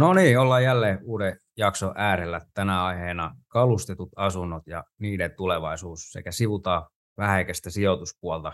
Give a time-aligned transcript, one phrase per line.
[0.00, 2.40] No niin, ollaan jälleen uuden jakson äärellä.
[2.54, 8.52] Tänä aiheena kalustetut asunnot ja niiden tulevaisuus sekä sivutaan vähäikäistä sijoituspuolta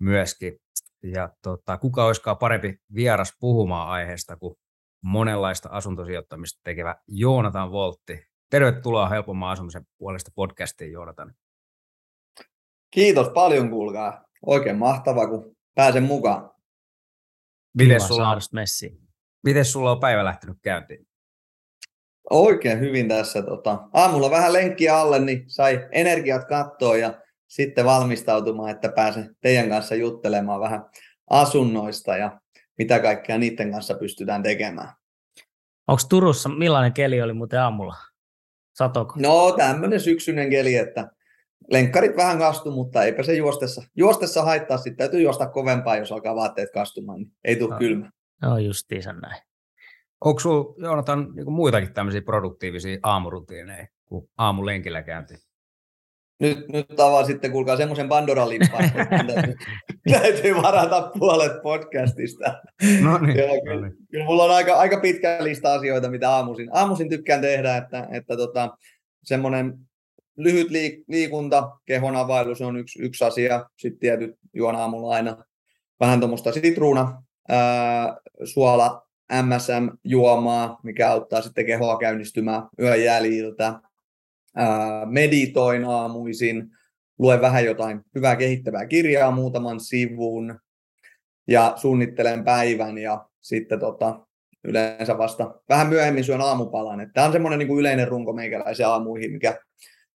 [0.00, 0.56] myöskin.
[1.02, 4.54] Ja tota, kuka olisikaan parempi vieras puhumaan aiheesta kuin
[5.02, 8.22] monenlaista asuntosijoittamista tekevä Joonatan Voltti.
[8.50, 11.34] Tervetuloa helpomman asumisen puolesta podcastiin, Joonatan.
[12.90, 14.24] Kiitos paljon, kuulkaa.
[14.46, 16.50] Oikein mahtavaa, kun pääsen mukaan.
[17.78, 18.38] Miten sulla,
[19.44, 21.06] miten sulla on päivä lähtenyt käyntiin?
[22.30, 23.42] Oikein hyvin tässä.
[23.42, 29.68] Tota, aamulla vähän lenkkiä alle, niin sai energiat kattoa ja sitten valmistautumaan, että pääsen teidän
[29.68, 30.84] kanssa juttelemaan vähän
[31.30, 32.40] asunnoista ja
[32.78, 34.92] mitä kaikkea niiden kanssa pystytään tekemään.
[35.88, 37.96] Onko Turussa, millainen keli oli muuten aamulla?
[38.78, 39.14] Satoko?
[39.18, 41.10] No tämmöinen syksyinen keli, että
[41.70, 44.76] lenkkarit vähän kastu, mutta eipä se juostessa, juostessa haittaa.
[44.76, 47.78] Sitten täytyy juosta kovempaa, jos alkaa vaatteet kastumaan, niin ei tule no.
[47.78, 48.10] kylmä.
[48.42, 49.42] No justiinsa näin.
[50.20, 55.34] Onko sinulla, Joonatan, niin muitakin tämmöisiä produktiivisia aamurutiineja kuin aamulenkillä käynti?
[56.40, 59.06] Nyt, nyt tavaa sitten, kuulkaa semmoisen Pandora-lippaan, että
[60.20, 62.62] täytyy varata puolet podcastista.
[63.02, 63.96] No niin, Joo, kyllä, no niin.
[64.10, 68.36] kyllä, mulla on aika, aika pitkä lista asioita, mitä aamuisin, aamuisin tykkään tehdä, että, että
[68.36, 68.76] tota,
[69.24, 69.78] semmoinen
[70.36, 73.66] lyhyt liik- liikunta, kehon availu, se on yksi, yksi asia.
[73.76, 75.44] Sitten tietyt juon aamulla aina
[76.00, 83.80] vähän tuommoista sitruuna, ää, suola, MSM-juomaa, mikä auttaa sitten kehoa käynnistymään yön jäljiltä.
[85.06, 86.70] Meditoin aamuisin,
[87.18, 90.60] luen vähän jotain hyvää kehittävää kirjaa muutaman sivun
[91.48, 94.20] ja suunnittelen päivän ja sitten tota,
[94.64, 97.10] yleensä vasta vähän myöhemmin syön aamupalan.
[97.14, 99.60] Tämä on semmoinen niin kuin yleinen runko meikäläisen aamuihin, mikä,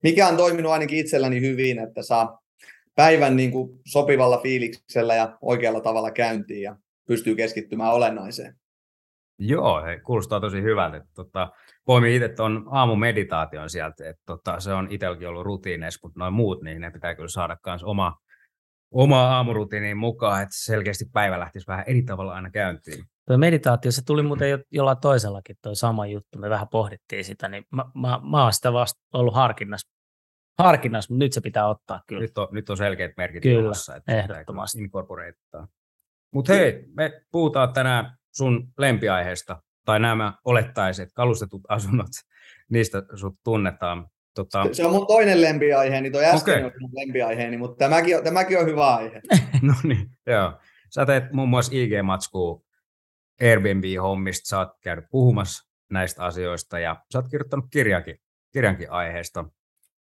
[0.04, 2.40] mikä on toiminut ainakin itselläni hyvin, että saa
[2.96, 6.76] päivän niin kuin sopivalla fiiliksellä ja oikealla tavalla käyntiin ja
[7.08, 8.56] pystyy keskittymään olennaiseen.
[9.40, 11.02] Joo, he, kuulostaa tosi hyvältä.
[11.16, 11.52] Tota,
[11.86, 16.62] poimin itse tuon aamumeditaation sieltä, että tota, se on itselläkin ollut rutiineissa, mutta noin muut,
[16.62, 18.18] niin ne pitää kyllä saada myös oma,
[18.92, 23.06] oma aamurutiiniin mukaan, että selkeästi päivä lähtisi vähän eri tavalla aina käyntiin.
[23.28, 27.48] Tuo meditaatio, se tuli muuten jo, jollain toisellakin tuo sama juttu, me vähän pohdittiin sitä,
[27.48, 29.90] niin mä, mä, mä oon sitä vasta ollut harkinnassa,
[30.60, 32.22] harkinnassa, mutta nyt se pitää ottaa kyllä.
[32.22, 34.80] Nyt on, nyt on selkeät merkit kyllä, ilmassa, että ehdottomasti.
[36.34, 42.08] Mutta hei, me puhutaan tänään sun lempiaiheesta, tai nämä olettaiset kalustetut asunnot,
[42.70, 44.08] niistä sut tunnetaan.
[44.36, 44.68] Tota...
[44.72, 46.66] Se on mun toinen lempiaiheeni, toi äsken okay.
[46.66, 49.22] on mun lempiaiheeni, mutta tämäkin on, tämäkin on hyvä aihe.
[49.62, 50.54] no niin, joo.
[50.90, 52.64] Sä teet muun muassa IG-matskua
[53.42, 58.18] Airbnb-hommista, sä oot käynyt puhumassa näistä asioista ja sä oot kirjoittanut kirjankin,
[58.54, 59.46] kirjankin aiheesta.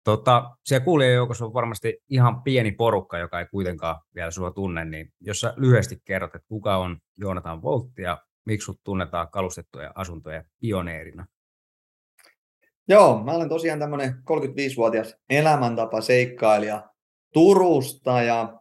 [0.08, 4.84] Tota, siellä kuulijan joukossa on varmasti ihan pieni porukka, joka ei kuitenkaan vielä sua tunne,
[4.84, 9.92] niin jos sä lyhyesti kerrot, että kuka on Joonatan Voltti ja miksi sut tunnetaan kalustettuja
[9.94, 11.26] asuntoja pioneerina?
[12.88, 16.88] Joo, mä olen tosiaan tämmöinen 35-vuotias elämäntapa seikkailija
[17.32, 18.60] Turusta ja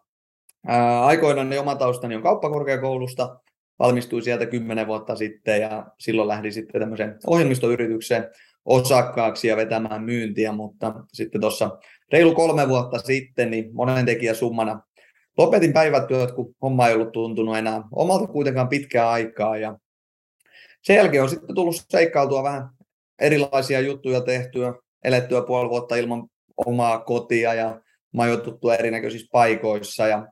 [0.67, 3.39] ää, aikoinaan oma taustani on kauppakorkeakoulusta,
[3.79, 8.29] valmistuin sieltä 10 vuotta sitten ja silloin lähdin sitten tämmöiseen ohjelmistoyritykseen
[8.67, 11.77] osakkaaksi ja vetämään myyntiä, mutta sitten tuossa
[12.11, 14.81] reilu kolme vuotta sitten niin monen tekijä summana
[15.37, 19.57] lopetin päivätyöt, kun homma ei ollut tuntunut enää omalta kuitenkaan pitkää aikaa.
[19.57, 19.77] Ja
[20.81, 22.69] sen jälkeen on sitten tullut seikkailtua vähän
[23.19, 24.73] erilaisia juttuja tehtyä,
[25.03, 26.23] elettyä puoli vuotta ilman
[26.65, 27.81] omaa kotia ja
[28.13, 30.07] majoituttua erinäköisissä paikoissa.
[30.07, 30.27] Ja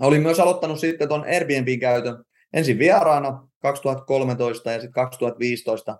[0.00, 5.98] olin myös aloittanut sitten tuon Airbnbin käytön ensin vieraana 2013 ja sitten 2015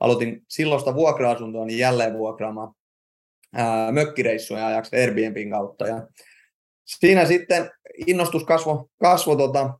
[0.00, 2.74] aloitin silloista vuokra-asuntoa niin jälleen vuokraamaan
[3.92, 5.86] mökkireissuja ajaksi Airbnbin kautta.
[5.86, 6.06] Ja
[6.84, 7.70] siinä sitten
[8.06, 9.78] innostus kasvoi, kasvo, tota,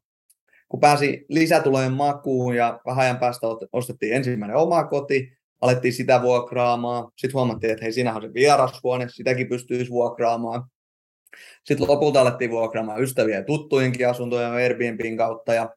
[0.69, 7.12] kun pääsi lisätulojen makuun ja vähän ajan päästä ostettiin ensimmäinen oma koti, alettiin sitä vuokraamaan.
[7.16, 10.64] Sitten huomattiin, että hei, siinähän on se vierashuone, sitäkin pystyisi vuokraamaan.
[11.65, 15.54] Sitten lopulta alettiin vuokraamaan ystäviä ja tuttujenkin asuntoja Airbnbin kautta.
[15.54, 15.71] Ja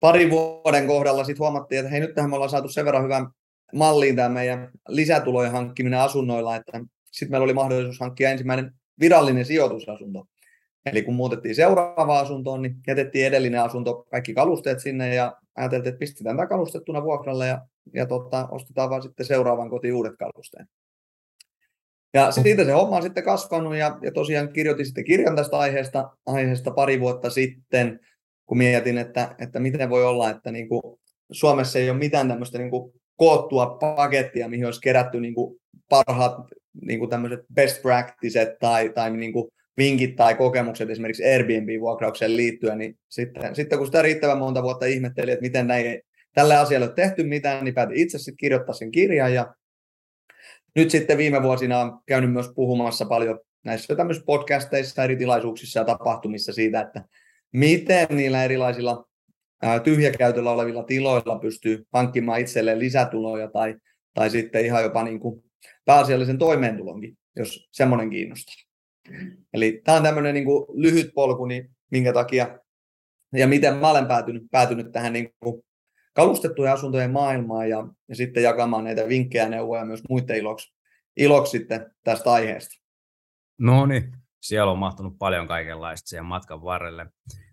[0.00, 3.26] parin vuoden kohdalla sitten huomattiin, että hei, nyt tähän me ollaan saatu sen verran hyvän
[3.72, 6.80] malliin tämä meidän lisätulojen hankkiminen asunnoilla, että
[7.10, 10.26] sitten meillä oli mahdollisuus hankkia ensimmäinen virallinen sijoitusasunto.
[10.86, 15.98] Eli kun muutettiin seuraavaan asuntoon, niin jätettiin edellinen asunto, kaikki kalusteet sinne ja ajateltiin, että
[15.98, 20.68] pistetään tämä kalustettuna vuokralle ja, ja tota, ostetaan vaan sitten seuraavan kotiin uudet kalusteet.
[22.14, 26.10] Ja siitä se homma on sitten kasvanut ja, ja tosiaan kirjoitin sitten kirjan tästä aiheesta,
[26.26, 28.00] aiheesta pari vuotta sitten,
[28.46, 30.82] kun mietin, että, että miten voi olla, että niin kuin
[31.32, 36.36] Suomessa ei ole mitään tämmöistä niin kuin koottua pakettia, mihin olisi kerätty niin kuin parhaat
[36.82, 42.78] niin kuin tämmöiset best practices tai, tai niin kuin vinkit tai kokemukset esimerkiksi Airbnb-vuokraukseen liittyen,
[42.78, 46.00] niin sitten, sitten kun sitä riittävän monta vuotta ihmetteli, että miten näin,
[46.34, 49.54] tälle asialle on tehty mitään, niin päätin itse sitten kirjoittaa sen kirjan ja
[50.76, 55.84] nyt sitten viime vuosina on käynyt myös puhumassa paljon näissä tämmöisissä podcasteissa, eri tilaisuuksissa ja
[55.84, 57.04] tapahtumissa siitä, että
[57.52, 59.09] miten niillä erilaisilla
[59.84, 63.76] tyhjäkäytöllä olevilla tiloilla pystyy hankkimaan itselleen lisätuloja tai,
[64.14, 65.44] tai sitten ihan jopa niin kuin
[65.84, 68.54] pääasiallisen toimeentulonkin, jos semmoinen kiinnostaa.
[69.52, 72.58] Eli tämä on tämmöinen niin kuin lyhyt polku, niin minkä takia
[73.32, 75.62] ja miten mä olen päätynyt, päätynyt tähän niin kuin
[76.14, 80.74] kalustettujen asuntojen maailmaan ja, ja sitten jakamaan näitä vinkkejä ja neuvoja myös muiden iloksi,
[81.16, 82.80] iloksi sitten tästä aiheesta.
[83.58, 87.06] No niin, siellä on mahtunut paljon kaikenlaista siihen matkan varrelle.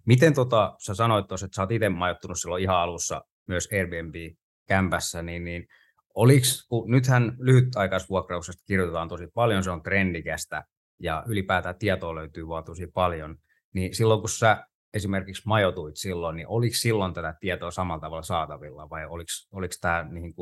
[0.07, 5.21] Miten tota, sä sanoit tuossa, että sä oot itse majoittunut silloin ihan alussa myös Airbnb-kämpässä,
[5.21, 5.67] niin, niin
[6.15, 10.63] oliks, kun nythän lyhytaikaisvuokrauksesta kirjoitetaan tosi paljon, se on trendikästä
[10.99, 13.37] ja ylipäätään tietoa löytyy vaan tosi paljon,
[13.73, 18.89] niin silloin kun sä esimerkiksi majoituit silloin, niin oliko silloin tätä tietoa samalla tavalla saatavilla
[18.89, 20.33] vai oliko, tämä niin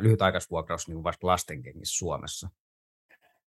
[0.00, 2.48] lyhytaikaisvuokraus niin vasta lastenkengissä Suomessa?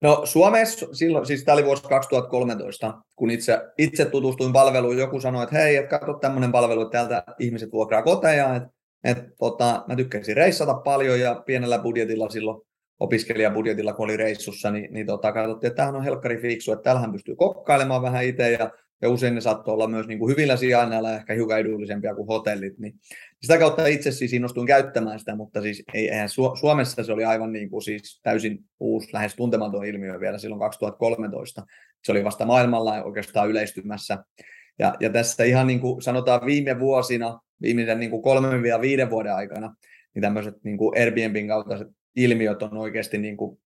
[0.02, 5.42] No Suomessa silloin, siis tämä oli vuosi 2013, kun itse, itse tutustuin palveluun, joku sanoi,
[5.42, 8.68] että hei, et katso tämmöinen palvelu, että täältä ihmiset vuokraa koteja, että
[9.04, 12.62] et, tota, mä tykkäsin reissata paljon ja pienellä budjetilla silloin
[13.00, 17.12] opiskelijabudjetilla, kun oli reissussa, niin, niin tota, katsottiin, että tämähän on helkkari fiksu, että täällähän
[17.12, 18.70] pystyy kokkailemaan vähän itse ja
[19.02, 22.78] ja usein ne saattoi olla myös niin kuin hyvillä sijainneilla ehkä hiukan edullisempia kuin hotellit,
[22.78, 22.94] niin
[23.42, 27.24] sitä kautta itse siis innostuin käyttämään sitä, mutta siis ei, eihän Su- Suomessa se oli
[27.24, 31.66] aivan niin kuin siis täysin uusi, lähes tuntematon ilmiö vielä silloin 2013.
[32.04, 34.24] Se oli vasta maailmalla oikeastaan yleistymässä.
[34.78, 39.10] Ja, ja tässä ihan niin kuin sanotaan viime vuosina, viimeisen niin kuin kolmen ja viiden
[39.10, 39.74] vuoden aikana,
[40.14, 43.61] niin tämmöiset niin kuin Airbnbin kaltaiset ilmiöt on oikeasti niin kuin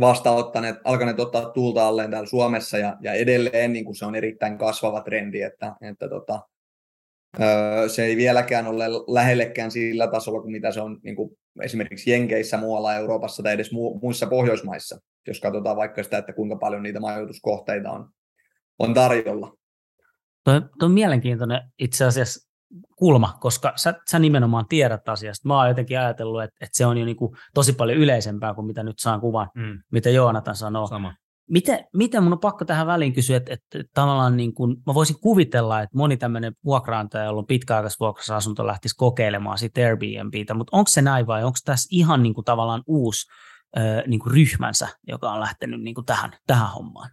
[0.00, 4.58] vastaanottaneet, alkaneet ottaa tulta alleen täällä Suomessa ja, ja edelleen niin kuin se on erittäin
[4.58, 6.40] kasvava trendi, että, että tota,
[7.88, 12.56] se ei vieläkään ole lähellekään sillä tasolla kuin mitä se on niin kuin esimerkiksi Jenkeissä,
[12.56, 17.00] muualla Euroopassa tai edes mu- muissa Pohjoismaissa, jos katsotaan vaikka sitä, että kuinka paljon niitä
[17.00, 18.08] majoituskohteita on,
[18.78, 19.56] on tarjolla.
[20.44, 22.49] Tuo on mielenkiintoinen itse asiassa
[22.96, 25.48] kulma, koska sä, sä nimenomaan tiedät asiasta.
[25.48, 28.66] Mä oon jotenkin ajatellut, että, että se on jo niin kuin tosi paljon yleisempää kuin
[28.66, 29.78] mitä nyt saan kuvan, mm.
[29.92, 30.86] mitä Joonatan sanoo.
[30.86, 31.14] Sama.
[31.50, 35.20] Miten, miten mun on pakko tähän väliin kysyä, että, että, tavallaan niin kuin, mä voisin
[35.20, 41.02] kuvitella, että moni tämmöinen vuokraantaja, jolla on pitkäaikaisvuokrausasunto, lähtisi kokeilemaan sitten Airbnbtä, mutta onko se
[41.02, 43.26] näin vai onko tässä ihan niin kuin tavallaan uusi
[43.78, 47.10] äh, niin kuin ryhmänsä, joka on lähtenyt niin kuin tähän, tähän hommaan?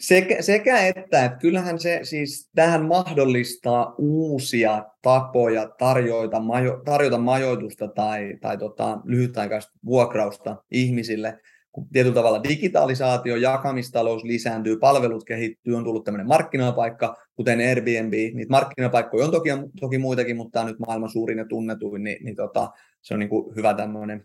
[0.00, 7.88] Sekä, sekä että, että kyllähän se siis tähän mahdollistaa uusia tapoja tarjota, majo, tarjota majoitusta
[7.88, 11.38] tai, tai tota, lyhytaikaista vuokrausta ihmisille.
[11.72, 18.12] Kun tietyllä tavalla digitalisaatio, jakamistalous lisääntyy, palvelut kehittyy, on tullut tämmöinen markkinapaikka, kuten Airbnb.
[18.12, 19.50] Niitä markkinapaikkoja on toki,
[19.80, 22.70] toki muitakin, mutta tämä on nyt maailman suurin ja tunnetuin, niin, niin tota,
[23.02, 24.22] se on niin kuin hyvä tämmöinen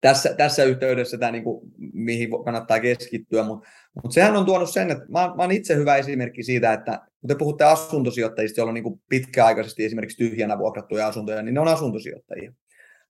[0.00, 3.68] tässä, tässä yhteydessä tämä, niin kuin, mihin kannattaa keskittyä, mutta
[4.02, 7.28] mut sehän on tuonut sen, että mä, mä olen itse hyvä esimerkki siitä, että kun
[7.28, 12.52] te puhutte asuntosijoittajista, joilla on niin pitkäaikaisesti esimerkiksi tyhjänä vuokrattuja asuntoja, niin ne on asuntosijoittajia.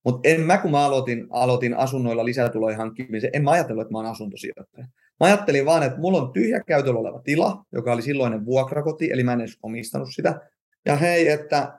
[0.04, 3.98] Mutta en mä, kun mä aloitin, aloitin asunnoilla lisätulojen hankkimisen, en mä ajatellut, että mä
[3.98, 4.86] olen asuntosijoittaja.
[5.20, 9.24] Mä ajattelin vaan, että mulla on tyhjä käytöllä oleva tila, joka oli silloinen vuokrakoti, eli
[9.24, 10.40] mä en edes omistanut sitä.
[10.86, 11.78] Ja hei, että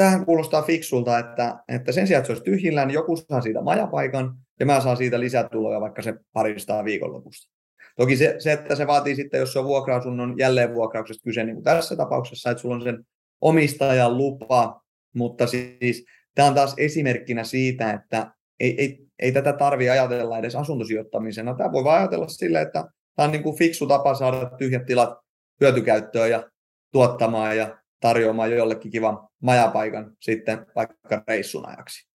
[0.00, 3.62] tähän kuulostaa fiksulta, että, että sen sijaan, että se olisi tyhjillään, niin joku saa siitä
[3.62, 7.52] majapaikan ja mä saan siitä lisätuloja vaikka se paristaa viikonlopusta.
[7.96, 11.64] Toki se, se, että se vaatii sitten, jos se on vuokra-asunnon jälleenvuokrauksesta kyse, niin kuin
[11.64, 13.06] tässä tapauksessa, että sulla on sen
[13.40, 14.82] omistajan lupa,
[15.14, 16.04] mutta siis
[16.34, 21.54] tämä on taas esimerkkinä siitä, että ei, ei, ei tätä tarvi ajatella edes asuntosijoittamisena.
[21.54, 22.84] Tämä voi vaan ajatella sille, että
[23.16, 25.18] tämä on niin kuin fiksu tapa saada tyhjät tilat
[25.60, 26.50] hyötykäyttöön ja
[26.92, 32.10] tuottamaan ja tarjoamaan jollekin kivan majapaikan sitten vaikka reissun ajaksi.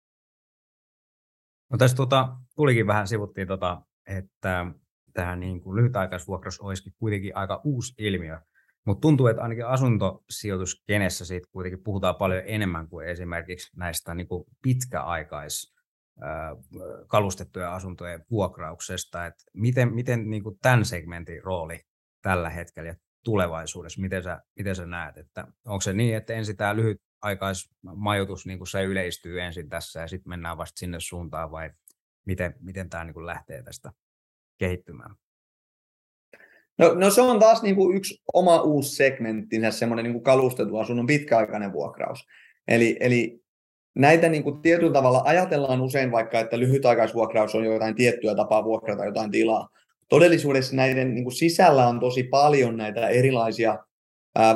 [1.72, 4.66] No tässä tuota, tulikin vähän, sivuttiin, tota, että
[5.14, 8.40] tämä niin kuin lyhytaikaisvuokraus olisikin kuitenkin aika uusi ilmiö,
[8.86, 14.44] mutta tuntuu, että ainakin asuntosijoituskenessä siitä kuitenkin puhutaan paljon enemmän kuin esimerkiksi näistä niin kuin
[14.62, 15.74] pitkäaikais
[17.08, 19.26] kalustettujen asuntojen vuokrauksesta.
[19.26, 21.80] Et miten miten niin kuin tämän segmentin rooli
[22.22, 24.02] tällä hetkellä ja tulevaisuudessa?
[24.02, 28.84] Miten sä, miten sä näet, että onko se niin, että ensin tämä lyhytaikaismajoitus niin se
[28.84, 31.70] yleistyy ensin tässä ja sitten mennään vasta sinne suuntaan vai
[32.26, 33.92] miten, miten tämä niin lähtee tästä
[34.58, 35.16] kehittymään?
[36.78, 41.08] No, no se on taas niin kuin yksi oma uusi segmenttinsä, semmoinen niin kalustettu asunnon
[41.08, 42.28] pitkäaikainen vuokraus.
[42.68, 43.44] Eli, eli
[43.96, 49.06] näitä niin kuin tietyllä tavalla ajatellaan usein vaikka, että lyhytaikaisvuokraus on jotain tiettyä tapaa vuokrata
[49.06, 49.70] jotain tilaa.
[50.14, 53.80] Todellisuudessa näiden niin kuin sisällä on tosi paljon näitä erilaisia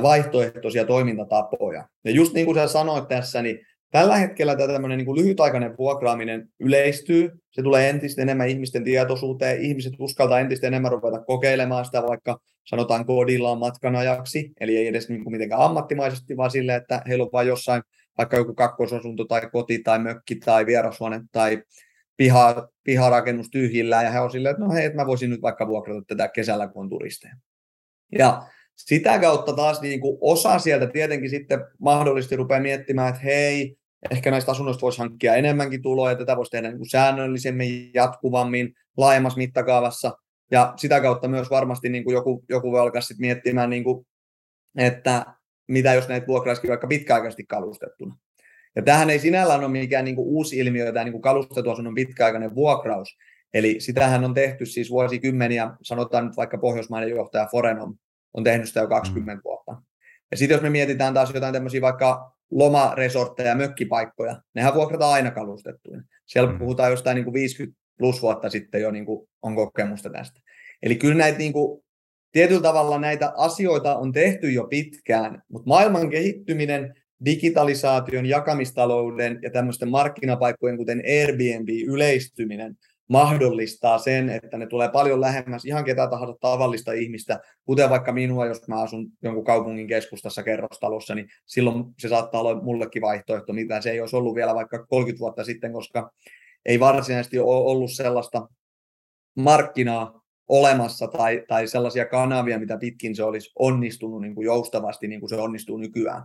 [0.02, 1.88] vaihtoehtoisia toimintatapoja.
[2.06, 3.60] Ja just niin kuin sä sanoit tässä, niin
[3.92, 7.32] tällä hetkellä tämä tämmöinen niin lyhytaikainen vuokraaminen yleistyy.
[7.52, 9.62] Se tulee entistä enemmän ihmisten tietoisuuteen.
[9.62, 14.52] Ihmiset uskaltaa entistä enemmän ruveta kokeilemaan sitä vaikka sanotaan kodillaan matkan ajaksi.
[14.60, 17.84] Eli ei edes niin kuin mitenkään ammattimaisesti, vaan sille, että heillä on vain jossain
[18.18, 21.64] vaikka joku kakkosasunto tai koti tai mökki tai vierashuone tai
[22.17, 25.67] piha, piharakennus tyhjillään ja he on silleen, että no hei, että mä voisin nyt vaikka
[25.67, 27.36] vuokrata tätä kesällä, kun on turisteja.
[28.12, 33.77] Ja sitä kautta taas niin kuin osa sieltä tietenkin sitten mahdollisesti rupeaa miettimään, että hei,
[34.12, 39.38] ehkä näistä asunnoista voisi hankkia enemmänkin tuloja, tätä voisi tehdä niin kuin säännöllisemmin, jatkuvammin, laajemmassa
[39.38, 40.17] mittakaavassa.
[40.51, 44.07] Ja sitä kautta myös varmasti niin kuin joku, joku voi alkaa sitten miettimään, niin kuin,
[44.77, 45.25] että
[45.67, 48.17] mitä jos näitä vuokraisikin vaikka pitkäaikaisesti kalustettuna.
[48.77, 52.55] Ja tähän ei sinällään ole mikään niin kuin uusi ilmiö, tämä niin kuin asunnon pitkäaikainen
[52.55, 53.17] vuokraus.
[53.53, 57.98] Eli sitähän on tehty siis vuosikymmeniä, sanotaan nyt vaikka pohjoismainen johtaja Forenom
[58.34, 59.41] on tehnyt sitä jo 20 mm.
[59.43, 59.81] vuotta.
[60.31, 66.03] Ja sitten jos me mietitään taas jotain tämmöisiä vaikka lomaresortteja, mökkipaikkoja, nehän vuokrataan aina kalustettuina.
[66.25, 66.60] Siellä mm.
[66.60, 70.41] puhutaan jostain niin kuin 50 plus vuotta sitten jo niin kuin on kokemusta tästä.
[70.84, 71.84] Eli kyllä näitä niin kuin,
[72.31, 76.93] tietyllä tavalla näitä asioita on tehty jo pitkään, mutta maailman kehittyminen,
[77.25, 82.77] digitalisaation, jakamistalouden ja tämmöisten markkinapaikkojen, kuten Airbnb, yleistyminen,
[83.09, 88.45] mahdollistaa sen, että ne tulee paljon lähemmäs ihan ketä tahansa tavallista ihmistä, kuten vaikka minua,
[88.45, 93.81] jos mä asun jonkun kaupungin keskustassa kerrostalossa, niin silloin se saattaa olla mullekin vaihtoehto, mitä
[93.81, 96.12] se ei olisi ollut vielä vaikka 30 vuotta sitten, koska
[96.65, 98.47] ei varsinaisesti ole ollut sellaista
[99.36, 105.19] markkinaa olemassa tai, tai sellaisia kanavia, mitä pitkin se olisi onnistunut niin kuin joustavasti, niin
[105.19, 106.24] kuin se onnistuu nykyään.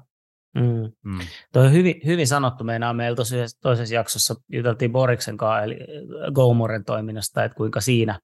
[0.55, 0.93] Mm.
[1.05, 1.19] Mm.
[1.53, 2.65] Tuo on hyvin, hyvin sanottu.
[2.65, 8.19] Meinaa meillä toisessa, toisessa jaksossa juteltiin Boriksen kanssa, eli äh, GoMoren toiminnasta, että kuinka siinä,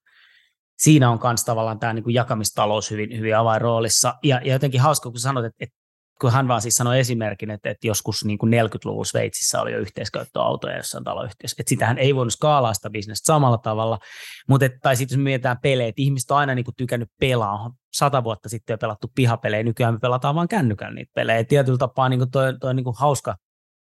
[0.79, 4.15] siinä on myös tavallaan tämä niin jakamistalous hyvin, hyvin avainroolissa.
[4.23, 5.79] Ja, ja jotenkin hauska, kun sanoit, että, että
[6.21, 9.79] kun hän vaan siis sanoi esimerkin, että, että joskus niin kuin 40-luvulla Sveitsissä oli jo
[9.79, 13.99] yhteiskäyttöautoja jossain taloyhtiössä, että sitähän ei voinut skaalaa sitä bisnestä samalla tavalla,
[14.49, 17.71] mutta et, tai sitten jos mietitään pelejä, että ihmiset on aina niin kuin tykännyt pelaa,
[17.93, 22.09] sata vuotta sitten jo pelattu pihapelejä, nykyään me pelataan vain kännykällä niitä pelejä, tietyllä tapaa
[22.09, 23.37] niin kuin toi, toi niin kuin hauska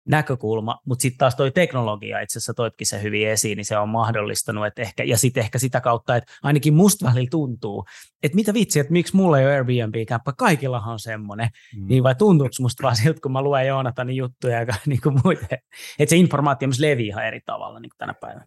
[0.10, 3.90] näkökulma, mutta sitten taas toi teknologia, itse asiassa toitkin se hyvin esiin, niin se on
[3.90, 7.86] mahdollistanut, että ehkä, ja sitten ehkä sitä kautta, että ainakin musta välillä tuntuu,
[8.24, 11.88] että mitä vitsi, että miksi mulla ei ole Airbnb-kämppä, kaikillahan on semmoinen, mm.
[11.88, 15.60] niin vai tuntuuko musta vaan siltä, kun mä luen Joonatanin juttuja ja niin kuin muuten,
[16.00, 18.46] että se informaatio myös leviää ihan eri tavalla niin kuin tänä päivänä.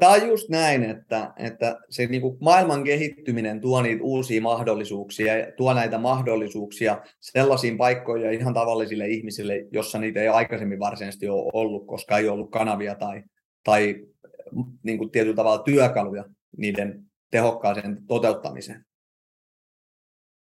[0.00, 5.32] Tämä on just näin, että, että se niin kuin maailman kehittyminen tuo niitä uusia mahdollisuuksia,
[5.56, 11.50] tuo näitä mahdollisuuksia sellaisiin paikkoihin ja ihan tavallisille ihmisille, jossa niitä ei aikaisemmin varsinaisesti ole
[11.52, 13.22] ollut, koska ei ollut kanavia tai,
[13.64, 14.06] tai
[14.82, 16.24] niin kuin tietyllä tavalla työkaluja
[16.56, 18.84] niiden tehokkaaseen toteuttamiseen.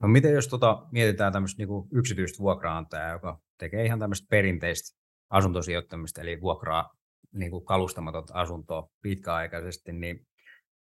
[0.01, 4.97] No miten jos tota, mietitään tämmöistä niin yksityistä vuokraantajaa, joka tekee ihan tämmöistä perinteistä
[5.29, 6.89] asuntosijoittamista, eli vuokraa
[7.33, 10.27] niin kuin kalustamaton asuntoa pitkäaikaisesti, niin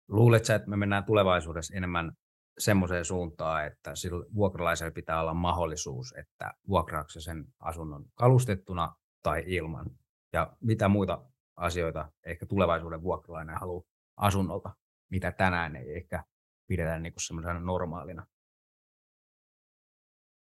[0.08, 2.12] luuletko että me mennään tulevaisuudessa enemmän
[2.58, 9.86] semmoiseen suuntaan, että sillä vuokralaisella pitää olla mahdollisuus, että vuokraako sen asunnon kalustettuna tai ilman?
[10.32, 11.24] Ja mitä muita
[11.56, 13.84] asioita ehkä tulevaisuuden vuokralainen haluaa
[14.16, 14.74] asunnolta,
[15.10, 16.24] mitä tänään ei ehkä
[16.68, 18.26] pidetä niin kuin semmoisena normaalina?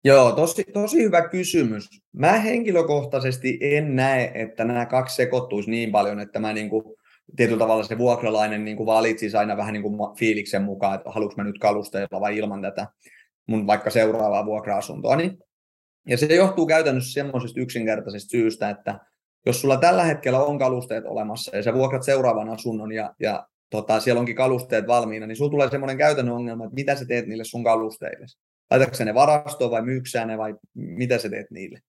[0.05, 1.89] Joo, tosi, tosi hyvä kysymys.
[2.13, 6.85] Mä henkilökohtaisesti en näe, että nämä kaksi sekoittuisi niin paljon, että mä niin kuin,
[7.37, 11.35] tietyllä tavalla se vuokralainen niin kuin valitsisi aina vähän niin kuin fiiliksen mukaan, että haluanko
[11.37, 12.87] mä nyt kalusteella vai ilman tätä
[13.47, 15.17] mun vaikka seuraavaa vuokra-asuntoa.
[15.17, 15.39] Niin.
[16.09, 19.01] Ja se johtuu käytännössä semmoisesta yksinkertaisesta syystä, että
[19.47, 24.01] jos sulla tällä hetkellä on kalusteet olemassa ja sä vuokrat seuraavan asunnon ja, ja tota,
[24.01, 27.45] siellä onkin kalusteet valmiina, niin sulla tulee semmoinen käytännön ongelma, että mitä sä teet niille
[27.45, 28.27] sun kalusteille
[28.73, 31.81] laitatko ne varastoon vai myyksää ne vai mitä sä teet niille.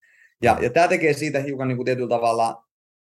[0.41, 2.63] Ja, ja tämä tekee siitä hiukan niin kuin tietyllä tavalla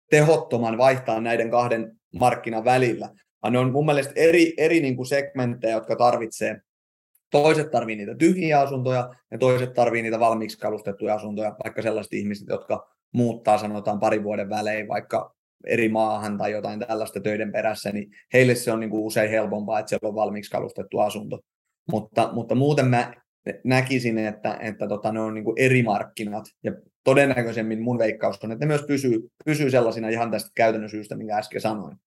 [0.10, 3.10] tehottoman vaihtaa näiden kahden markkinan välillä.
[3.44, 6.62] Ja ne on mun mielestä eri, eri niin kuin segmenttejä, jotka tarvitsee.
[7.32, 12.48] Toiset tarvii niitä tyhjiä asuntoja ja toiset tarvii niitä valmiiksi kalustettuja asuntoja, vaikka sellaiset ihmiset,
[12.48, 15.36] jotka muuttaa sanotaan parin vuoden välein vaikka
[15.68, 19.80] eri maahan tai jotain tällaista töiden perässä, niin heille se on niin kuin usein helpompaa,
[19.80, 21.40] että siellä on valmiiksi kalustettu asunto.
[21.92, 23.14] Mutta, mutta muuten mä
[23.64, 26.72] näkisin, että, että tota, ne on niin eri markkinat ja
[27.04, 31.38] todennäköisemmin mun veikkaus on, että ne myös pysyy, pysyy sellaisina ihan tästä käytännön syystä, minkä
[31.38, 31.98] äsken sanoin.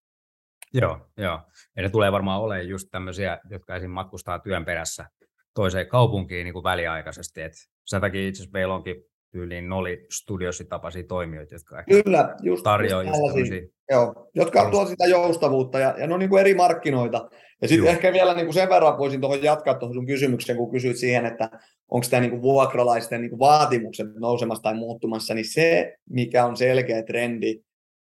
[0.75, 1.41] Joo, joo.
[1.77, 3.91] Ja ne tulee varmaan olemaan just tämmöisiä, jotka esim.
[3.91, 5.07] matkustaa työn perässä
[5.55, 7.43] toiseen kaupunkiin niin kuin väliaikaisesti.
[7.43, 7.53] Et
[7.87, 8.97] sen takia itse asiassa meillä onkin
[9.31, 13.53] tyyliin Noli Studiosi tapaisia toimijoita, jotka Kyllä, just, tarjoaa just, just
[13.91, 17.29] Joo, jotka tuovat sitä joustavuutta ja, ja ne on niin kuin eri markkinoita.
[17.63, 20.71] Ja sitten ehkä vielä niin kuin sen verran voisin tuohon jatkaa tuohon sun kysymykseen, kun
[20.71, 21.51] kysyit siihen, että
[21.91, 26.57] onko tämä niin kuin vuokralaisten niin kuin vaatimukset nousemassa tai muuttumassa, niin se, mikä on
[26.57, 27.61] selkeä trendi,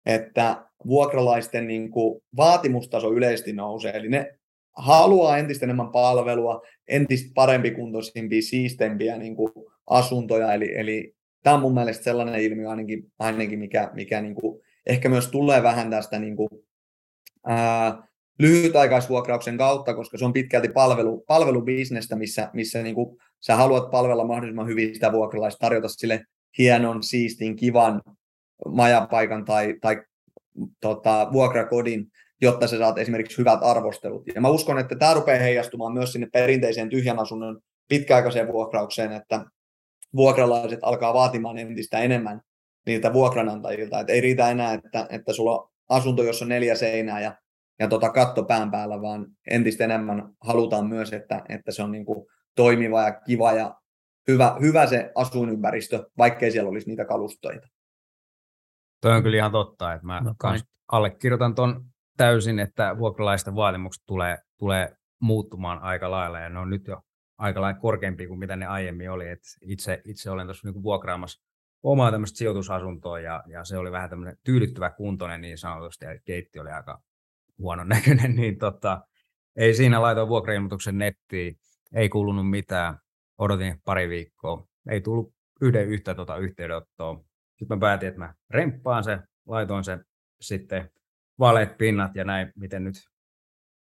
[0.07, 3.97] että vuokralaisten niin kuin vaatimustaso yleisesti nousee.
[3.97, 4.35] Eli ne
[4.77, 9.53] haluaa entistä enemmän palvelua, entistä parempikuntoisimpia, siistempiä niin kuin
[9.87, 10.53] asuntoja.
[10.55, 11.16] Eli, eli
[11.47, 15.63] tämä on mun mielestä sellainen ilmiö ainakin, ainakin mikä, mikä niin kuin ehkä myös tulee
[15.63, 16.49] vähän tästä niin kuin,
[17.47, 23.91] ää, lyhytaikaisvuokrauksen kautta, koska se on pitkälti palvelu, palvelubisnestä, missä, missä niin kuin sä haluat
[23.91, 26.25] palvella mahdollisimman hyvin sitä vuokralaista, tarjota sille
[26.59, 28.03] hienon, siistin, kivan
[28.69, 30.03] majapaikan tai, tai
[30.81, 32.07] tota, vuokrakodin,
[32.41, 34.23] jotta sä saat esimerkiksi hyvät arvostelut.
[34.35, 39.45] Ja mä uskon, että tämä rupeaa heijastumaan myös sinne perinteiseen tyhjän asunnon pitkäaikaiseen vuokraukseen, että
[40.17, 42.41] vuokralaiset alkaa vaatimaan entistä enemmän
[42.87, 44.01] niiltä vuokranantajilta.
[44.01, 47.37] Et ei riitä enää, että, että sulla on asunto, jossa on neljä seinää ja,
[47.79, 52.07] ja tota katto pään päällä, vaan entistä enemmän halutaan myös, että, että se on niin
[52.07, 53.75] kuin toimiva ja kiva ja
[54.29, 57.69] hyvä, hyvä se asuinympäristö, vaikkei siellä olisi niitä kalustoita.
[59.01, 61.85] Toi on kyllä ihan totta, että mä no, kans allekirjoitan ton
[62.17, 67.01] täysin, että vuokralaisten vaatimukset tulee, tulee muuttumaan aika lailla ja ne on nyt jo
[67.39, 69.29] aika lailla korkeampi kuin mitä ne aiemmin oli.
[69.29, 71.47] Et itse, itse olen tuossa niinku vuokraamassa
[71.83, 76.59] omaa tämmöistä sijoitusasuntoa ja, ja, se oli vähän tämmöinen tyydyttävä kuntoinen niin sanotusti ja keitti
[76.59, 77.03] oli aika
[77.59, 79.03] huonon näköinen, niin tota,
[79.57, 81.59] ei siinä laitoin vuokrailmoituksen nettiin,
[81.95, 82.99] ei kuulunut mitään,
[83.39, 87.25] odotin pari viikkoa, ei tullut yhden yhtä tota yhteydenottoa.
[87.59, 90.05] Sitten mä päätin, että mä remppaan se, laitoin sen
[90.41, 90.91] sitten
[91.39, 92.95] valeet pinnat ja näin, miten nyt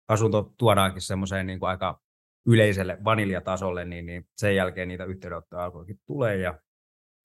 [0.09, 2.04] asunto tuodaankin semmoiseen niin kuin aika
[2.47, 6.59] yleiselle vaniljatasolle, niin, niin sen jälkeen niitä yhteydenottoja alkoikin tulee ja,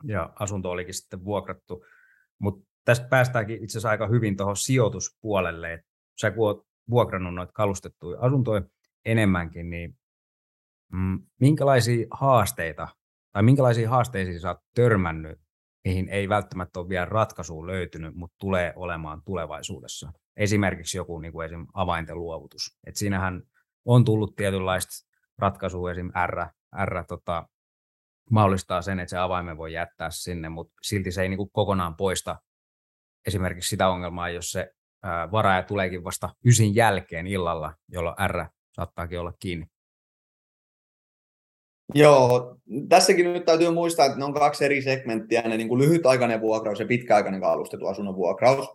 [0.04, 1.86] ja asunto olikin sitten vuokrattu.
[2.40, 5.88] Mutta tästä päästäänkin itse asiassa aika hyvin tuohon sijoituspuolelle, että
[6.22, 8.62] sä kun oot vuokrannut noita kalustettuja asuntoja
[9.06, 9.98] enemmänkin, niin
[10.94, 12.88] mm, minkälaisia haasteita
[13.32, 15.40] tai minkälaisia haasteisiin sä oot törmännyt,
[15.84, 20.12] mihin ei välttämättä ole vielä ratkaisua löytynyt, mutta tulee olemaan tulevaisuudessa?
[20.38, 21.68] Esimerkiksi joku niin kuin esim.
[21.74, 22.78] avainten luovutus.
[22.88, 23.42] Et siinähän
[23.86, 25.09] on tullut tietynlaista
[25.40, 26.12] ratkaisua, esim.
[26.28, 26.46] R,
[26.86, 27.48] R tota,
[28.32, 31.96] mahdollistaa sen, että se avaimen voi jättää sinne, mutta silti se ei niin kuin kokonaan
[31.96, 32.38] poista
[33.28, 34.72] esimerkiksi sitä ongelmaa, jos se
[35.32, 39.66] varaaja tuleekin vasta ysin jälkeen illalla, jolloin R saattaakin olla kiinni.
[41.96, 42.58] Joo,
[42.90, 46.80] tässäkin nyt täytyy muistaa, että ne on kaksi eri segmenttiä, ne niin kuin lyhytaikainen vuokraus
[46.80, 48.68] ja pitkäaikainen kalustettu asunnon vuokraus.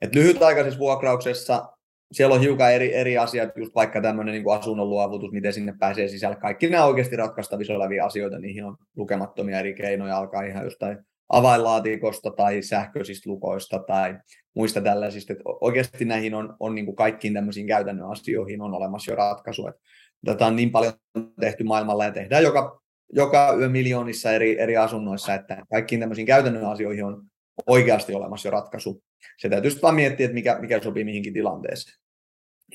[0.00, 1.75] Et lyhytaikaisessa vuokrauksessa
[2.12, 6.08] siellä on hiukan eri, eri asiat, just vaikka tämmöinen niin asunnon luovutus, miten sinne pääsee
[6.08, 6.36] sisälle.
[6.36, 12.30] Kaikki nämä oikeasti ratkaistavissa olevia asioita, niihin on lukemattomia eri keinoja, alkaa ihan jostain avainlaatikosta
[12.30, 14.18] tai sähköisistä lukoista tai
[14.54, 15.32] muista tällaisista.
[15.32, 19.66] Että oikeasti näihin on, on niin kuin kaikkiin tämmöisiin käytännön asioihin on olemassa jo ratkaisu.
[19.66, 19.80] Että
[20.24, 20.92] tätä on niin paljon
[21.40, 22.80] tehty maailmalla ja tehdään joka,
[23.12, 27.22] joka yö miljoonissa eri, eri asunnoissa, että kaikkiin tämmöisiin käytännön asioihin on
[27.66, 29.02] oikeasti olemassa jo ratkaisu.
[29.38, 31.96] Se täytyy sitten vaan miettiä, että mikä, mikä sopii mihinkin tilanteeseen.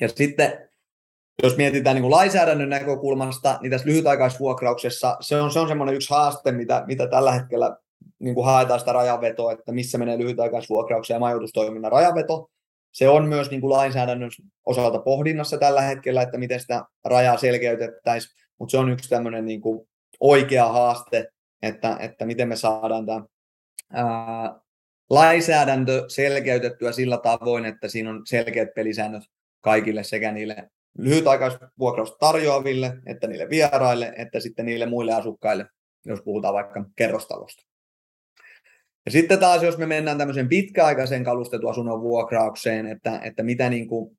[0.01, 0.69] Ja sitten
[1.43, 6.09] jos mietitään niin kuin lainsäädännön näkökulmasta, niin tässä lyhytaikaisvuokrauksessa se on, se on semmoinen yksi
[6.09, 7.77] haaste, mitä, mitä tällä hetkellä
[8.19, 12.49] niin kuin haetaan sitä rajavetoa, että missä menee lyhytaikaisvuokrauksia ja majoitustoiminnan rajaveto.
[12.91, 14.31] Se on myös niin kuin lainsäädännön
[14.65, 19.61] osalta pohdinnassa tällä hetkellä, että miten sitä rajaa selkeytettäisiin, mutta se on yksi tämmöinen niin
[19.61, 19.87] kuin
[20.19, 21.27] oikea haaste,
[21.61, 23.21] että, että miten me saadaan tämä
[25.11, 29.23] lainsäädäntö selkeytettyä sillä tavoin, että siinä on selkeät pelisäännöt
[29.61, 35.65] kaikille sekä niille lyhytaikaisvuokrausta tarjoaville, että niille vieraille, että sitten niille muille asukkaille,
[36.05, 37.63] jos puhutaan vaikka kerrostalosta.
[39.05, 43.87] Ja sitten taas, jos me mennään tämmöiseen pitkäaikaisen kalustetun asunnon vuokraukseen, että, että mitä niin
[43.87, 44.17] kuin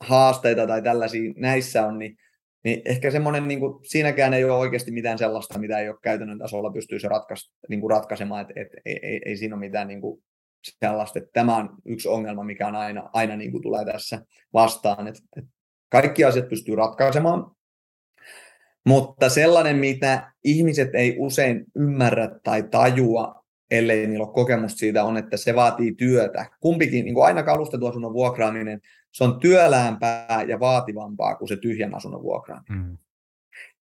[0.00, 2.16] haasteita tai tällaisia näissä on, niin,
[2.64, 6.38] niin ehkä semmoinen, niin kuin, siinäkään ei ole oikeasti mitään sellaista, mitä ei ole käytännön
[6.38, 10.00] tasolla pystyisi ratkais, niin kuin ratkaisemaan, että et, ei, ei, ei siinä ole mitään niin
[10.00, 10.22] kuin
[10.84, 15.08] sellaista, että tämä on yksi ongelma, mikä on aina, aina niin kuin tulee tässä vastaan,
[15.08, 15.50] että, että
[15.90, 17.50] kaikki asiat pystyy ratkaisemaan,
[18.86, 25.16] mutta sellainen, mitä ihmiset ei usein ymmärrä tai tajua, ellei niillä ole kokemusta siitä, on,
[25.16, 26.46] että se vaatii työtä.
[26.60, 28.80] Kumpikin, niin kuin aina kalustettu asunnon vuokraaminen,
[29.18, 32.78] se on työläämpää ja vaativampaa kuin se tyhjän asunnon vuokraaminen.
[32.78, 32.98] Mm.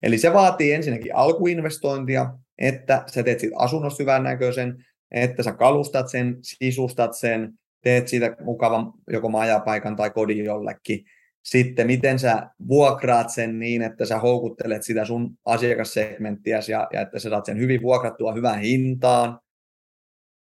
[0.04, 6.10] Eli se vaatii ensinnäkin alkuinvestointia, että sä teet siitä asunnosta hyvän näköisen, että sä kalustat
[6.10, 11.06] sen, sisustat sen, teet siitä mukavan joko majapaikan tai kodin jollekin.
[11.44, 17.20] sitten miten sä vuokraat sen niin, että sä houkuttelet sitä sun asiakassegmenttiä ja, ja että
[17.20, 19.40] sä saat sen hyvin vuokrattua hyvään hintaan.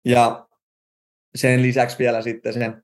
[0.05, 0.49] Ja
[1.35, 2.83] sen lisäksi vielä sitten sen,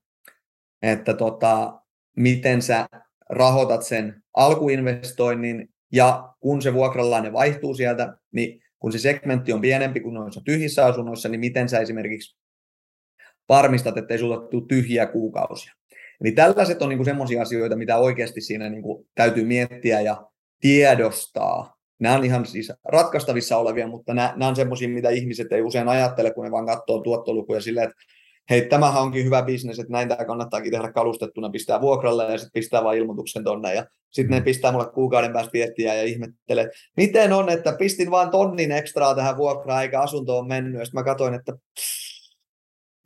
[0.81, 1.84] että tota,
[2.15, 2.87] miten sä
[3.29, 9.99] rahoitat sen alkuinvestoinnin ja kun se vuokralainen vaihtuu sieltä, niin kun se segmentti on pienempi
[9.99, 12.37] kuin noissa tyhjissä asunnoissa, niin miten sä esimerkiksi
[13.49, 15.73] varmistat, ettei sulla tule tyhjiä kuukausia.
[16.21, 20.25] Eli tällaiset on niin semmoisia asioita, mitä oikeasti siinä niin kuin täytyy miettiä ja
[20.61, 21.75] tiedostaa.
[21.99, 25.87] Nämä on ihan siis ratkaistavissa olevia, mutta nämä, nämä on semmoisia, mitä ihmiset ei usein
[25.87, 28.03] ajattele, kun ne vaan katsoo tuottolukuja silleen, että
[28.49, 32.53] hei, tämähän onkin hyvä bisnes, että näin tämä kannattaakin tehdä kalustettuna, pistää vuokralle ja sitten
[32.53, 34.43] pistää vaan ilmoituksen tonne ja sitten ne mm.
[34.43, 39.37] pistää mulle kuukauden päästä viestiä ja ihmettelee, miten on, että pistin vaan tonnin ekstraa tähän
[39.37, 41.53] vuokraan eikä asunto on mennyt ja sitten mä katsoin, että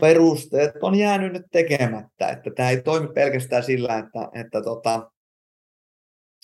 [0.01, 5.11] perusteet on jäänyt nyt tekemättä, että tämä ei toimi pelkästään sillä, että, että tota,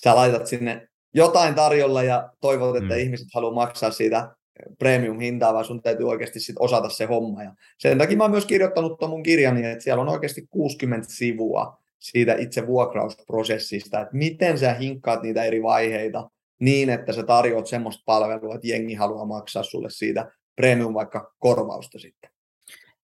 [0.04, 3.00] sä laitat sinne jotain tarjolla ja toivot, että mm.
[3.00, 4.36] ihmiset haluaa maksaa siitä
[4.80, 7.44] premium-hintaa, vaan sun täytyy oikeasti sit osata se homma.
[7.44, 11.08] Ja sen takia mä oon myös kirjoittanut tuon mun kirjani, että siellä on oikeasti 60
[11.10, 17.68] sivua siitä itse vuokrausprosessista, että miten sä hinkkaat niitä eri vaiheita niin, että sä tarjoat
[17.68, 22.30] semmoista palvelua, että jengi haluaa maksaa sulle siitä premium vaikka korvausta sitten.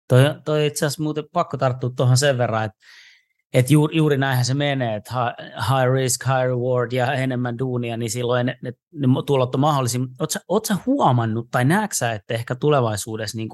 [0.08, 2.78] Toi, toi itse asiassa muuten pakko tarttua tuohon sen verran, että
[3.54, 8.10] et juuri, juuri näinhän se menee, että high risk, high reward ja enemmän duunia, niin
[8.10, 10.08] silloin ne, ne, ne tulot on mahdollisimman.
[10.48, 13.48] Oletko sä huomannut tai näetkö että ehkä tulevaisuudessa niin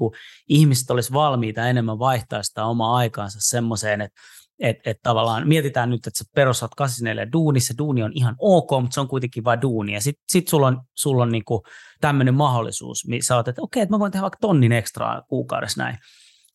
[0.49, 4.21] ihmiset olisi valmiita enemmän vaihtaa sitä omaa aikaansa semmoiseen, että
[4.59, 8.93] et, et tavallaan mietitään nyt, että sä perustat 84 duunissa, duuni on ihan ok, mutta
[8.93, 9.93] se on kuitenkin vain duuni.
[9.93, 11.63] Ja sitten sit sulla on, sulla on niinku
[12.01, 15.83] tämmöinen mahdollisuus, missä olet, että okei, okay, että mä voin tehdä vaikka tonnin ekstraa kuukaudessa
[15.83, 15.97] näin.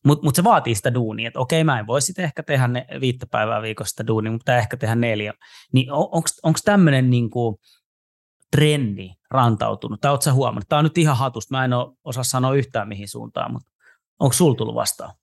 [0.05, 2.87] Mutta mut se vaatii sitä duunia, että okei, mä en voi sitten ehkä tehdä ne
[3.01, 5.33] viittä päivää viikosta duunia, mutta ehkä tehdä neljä.
[5.73, 6.07] Niin on,
[6.43, 7.59] onko tämmöinen niinku
[8.51, 10.69] trendi rantautunut, tai oletko huomannut?
[10.69, 13.71] Tämä on nyt ihan hatusta, mä en ole osaa sanoa yhtään mihin suuntaan, mutta
[14.19, 15.13] onko sulla tullut vastaan?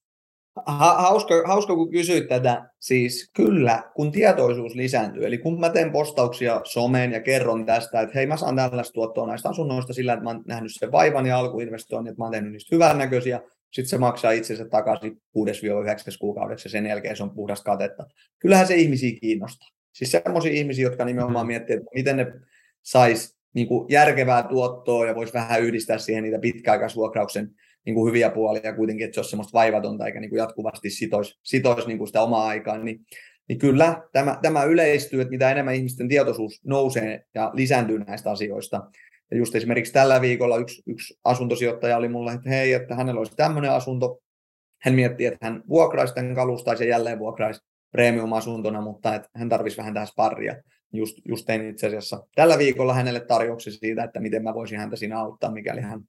[0.66, 2.70] Ha- hauska, hauska, kun kysyit tätä.
[2.80, 5.26] Siis kyllä, kun tietoisuus lisääntyy.
[5.26, 9.26] Eli kun mä teen postauksia someen ja kerron tästä, että hei mä saan tällaista tuottoa
[9.26, 12.52] näistä asunnoista sillä, että mä oon nähnyt sen vaivan ja alkuinvestoinnin, että mä oon tehnyt
[12.52, 13.40] niistä hyvännäköisiä,
[13.74, 15.16] sitten se maksaa itsensä takaisin 6-9
[16.20, 18.06] kuukaudeksi ja sen jälkeen se on puhdasta katetta.
[18.38, 19.68] Kyllähän se ihmisiä kiinnostaa.
[19.92, 22.32] Siis sellaisia ihmisiä, jotka nimenomaan miettii, että miten ne
[22.82, 27.50] sais niin kuin järkevää tuottoa ja voisi vähän yhdistää siihen niitä pitkäaikaisvuokrauksen
[27.84, 31.38] niin kuin hyviä puolia kuitenkin, että se olisi semmoista vaivatonta eikä niin kuin jatkuvasti sitoisi,
[31.42, 33.00] sitoisi niin kuin sitä omaa aikaa, niin,
[33.48, 38.90] niin kyllä tämä, tämä yleistyy, että mitä enemmän ihmisten tietoisuus nousee ja lisääntyy näistä asioista,
[39.30, 43.36] ja just esimerkiksi tällä viikolla yksi, yksi asuntosijoittaja oli mulle, että hei, että hänellä olisi
[43.36, 44.18] tämmöinen asunto.
[44.82, 47.60] Hän mietti, että hän vuokraisi tämän kalustaisi ja jälleen vuokraisi
[47.92, 50.62] premium-asuntona, mutta että hän tarvisi vähän tähän sparria.
[50.92, 54.96] Just, just tein itse asiassa tällä viikolla hänelle tarjouksen siitä, että miten mä voisin häntä
[54.96, 56.00] siinä auttaa, mikäli hän,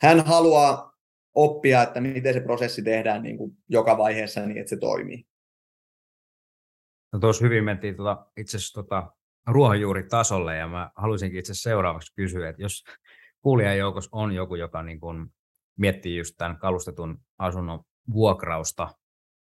[0.00, 0.92] hän haluaa
[1.34, 5.26] oppia, että miten se prosessi tehdään niin kuin joka vaiheessa niin, että se toimii.
[7.12, 9.12] No tuossa hyvin mentiin tuota, itse asiassa tuota,
[9.46, 12.84] ruohonjuuritasolle ja mä haluaisinkin itse seuraavaksi kysyä, että jos
[13.42, 15.26] kuulijan joukossa on joku, joka niin kuin
[15.78, 18.88] miettii just tämän kalustetun asunnon vuokrausta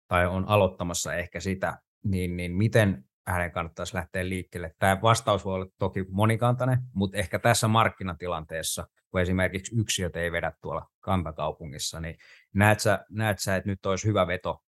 [0.07, 4.71] tai on aloittamassa ehkä sitä, niin, niin miten hänen kannattaisi lähteä liikkeelle?
[4.79, 10.53] Tämä vastaus voi olla toki monikantainen, mutta ehkä tässä markkinatilanteessa, kun esimerkiksi yksiöt ei vedä
[10.61, 12.15] tuolla kantakaupungissa, niin
[12.53, 14.63] näet sä, näet sä että nyt olisi hyvä veto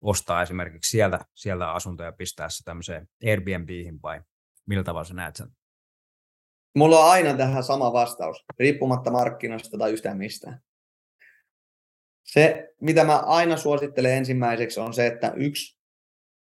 [0.00, 4.20] ostaa esimerkiksi sieltä, sieltä asuntoja pistää se tämmöiseen Airbnbihin vai
[4.66, 5.48] Millä tavalla sä näet sen?
[6.76, 10.60] Mulla on aina tähän sama vastaus, riippumatta markkinasta tai yhtään mistään.
[12.24, 15.80] Se, mitä mä aina suosittelen ensimmäiseksi, on se, että yksi,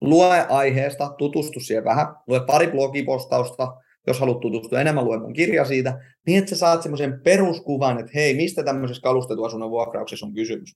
[0.01, 5.65] lue aiheesta, tutustu siihen vähän, lue pari blogipostausta, jos haluat tutustua enemmän, lue mun kirja
[5.65, 10.75] siitä, niin että sä saat semmoisen peruskuvan, että hei, mistä tämmöisessä kalustetuasunnon vuokrauksessa on kysymys.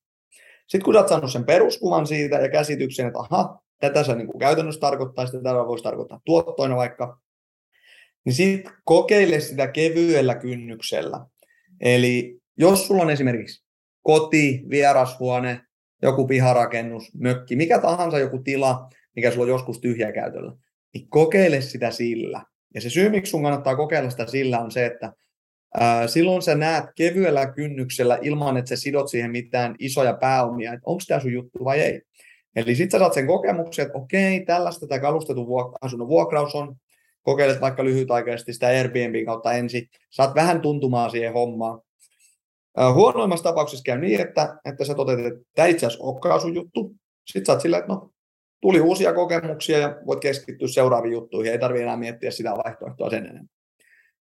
[0.68, 4.40] Sitten kun sä oot saanut sen peruskuvan siitä ja käsityksen, että aha, tätä se niin
[4.40, 7.20] käytännössä tarkoittaa, sitä tätä voisi tarkoittaa tuottoina vaikka,
[8.26, 11.26] niin sitten kokeile sitä kevyellä kynnyksellä.
[11.82, 13.66] Eli jos sulla on esimerkiksi
[14.02, 15.62] koti, vierashuone,
[16.02, 20.54] joku piharakennus, mökki, mikä tahansa joku tila, mikä sulla on joskus tyhjä käytöllä,
[20.94, 22.44] niin kokeile sitä sillä.
[22.74, 25.14] Ja se syy, miksi sun kannattaa kokeilla sitä sillä, on se, että
[25.80, 30.84] ää, silloin sä näet kevyellä kynnyksellä ilman, että sä sidot siihen mitään isoja pääomia, että
[30.86, 32.02] onko tämä sun juttu vai ei.
[32.56, 36.76] Eli sitten sä saat sen kokemuksen, että okei, tällaista tämä kalustetun vuok- asunnon vuokraus on,
[37.22, 41.82] kokeilet vaikka lyhytaikaisesti sitä Airbnb kautta ensin, saat vähän tuntumaa siihen hommaan.
[42.94, 46.96] Huonoimmassa tapauksessa käy niin, että, että sä toteat, että tämä itse asiassa olekaan sun juttu.
[47.26, 48.12] Sitten sä oot silleen, että no,
[48.62, 53.26] tuli uusia kokemuksia ja voit keskittyä seuraaviin juttuihin, ei tarvitse enää miettiä sitä vaihtoehtoa sen
[53.26, 53.50] enemmän.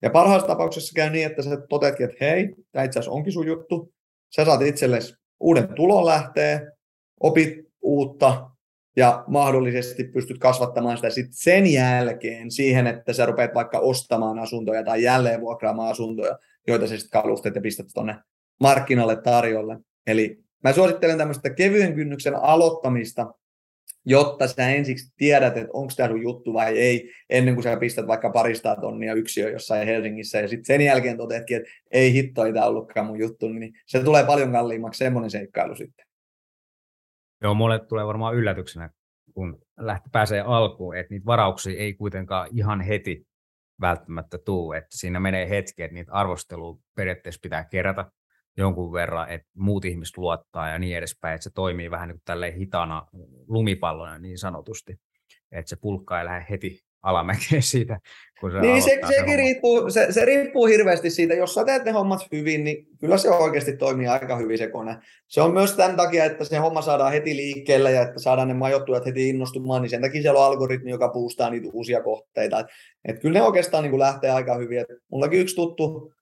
[0.02, 3.46] Ja parhaassa tapauksessa käy niin, että sä toteatkin, että hei, tämä itse asiassa onkin sun
[3.46, 3.92] juttu,
[4.36, 6.72] sä saat itsellesi uuden tulon lähteä,
[7.20, 8.50] opit uutta
[8.96, 14.84] ja mahdollisesti pystyt kasvattamaan sitä sit sen jälkeen siihen, että sä rupeat vaikka ostamaan asuntoja
[14.84, 18.16] tai jälleen vuokraamaan asuntoja, joita sä sitten kalustet ja pistät tuonne
[18.60, 19.78] markkinalle tarjolle.
[20.06, 23.34] Eli mä suosittelen tämmöistä kevyen kynnyksen aloittamista,
[24.06, 28.06] jotta sä ensiksi tiedät, että onko tämä sun juttu vai ei, ennen kuin sä pistät
[28.06, 32.52] vaikka parista tonnia yksiö jossain Helsingissä, ja sitten sen jälkeen toteatkin, että ei hitto, ei
[32.52, 36.10] tämä ollutkaan mun juttu, niin se tulee paljon kalliimmaksi semmoinen seikkailu sitten.
[37.42, 38.90] Joo, mulle tulee varmaan yllätyksenä,
[39.35, 43.26] kun lähti pääsee alkuun, että niitä varauksia ei kuitenkaan ihan heti
[43.81, 48.11] välttämättä tuu, että siinä menee hetki, että niitä arvostelua periaatteessa pitää kerätä
[48.57, 52.24] jonkun verran, että muut ihmiset luottaa ja niin edespäin, että se toimii vähän niin kuin
[52.24, 53.07] tälleen hitana
[53.48, 54.96] lumipallona niin sanotusti,
[55.53, 58.00] että se pulkka ei lähde heti alamäkeen siitä,
[58.40, 61.90] kun se Niin se, sekin riippuu, se, se, riippuu hirveästi siitä, jos sä teet ne
[61.90, 64.96] hommat hyvin, niin kyllä se oikeasti toimii aika hyvin se kone.
[65.28, 68.54] Se on myös tämän takia, että se homma saadaan heti liikkeelle ja että saadaan ne
[68.54, 72.60] majoittujat heti innostumaan, niin sen takia siellä on algoritmi, joka puustaa niitä uusia kohteita.
[72.60, 72.66] Et,
[73.04, 74.78] et kyllä ne oikeastaan niin kuin lähtee aika hyvin.
[74.78, 76.12] Et mullakin yksi tuttu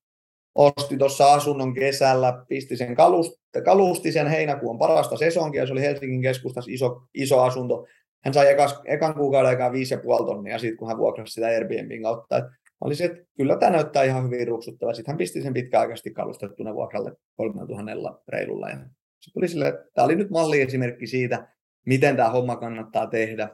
[0.55, 3.33] osti tuossa asunnon kesällä, pisti sen kalust,
[3.65, 7.87] kalusti sen heinäkuun parasta sesonkia, se oli Helsingin keskustassa iso, iso asunto.
[8.29, 12.37] Hän sai ekas, ekan kuukauden aikaa 5,5 tonnia siitä, kun hän vuokrasi sitä Airbnbin kautta.
[12.37, 12.45] Et
[12.81, 14.95] oli se, että kyllä tämä näyttää ihan hyvin ruksuttava.
[14.95, 18.69] Sitten hän pisti sen pitkäaikaisesti kalustettuna vuokralle 3000 reilulla.
[18.69, 18.77] Ja
[19.21, 21.49] se tuli sille, että tämä oli nyt malliesimerkki siitä,
[21.87, 23.49] miten tämä homma kannattaa tehdä,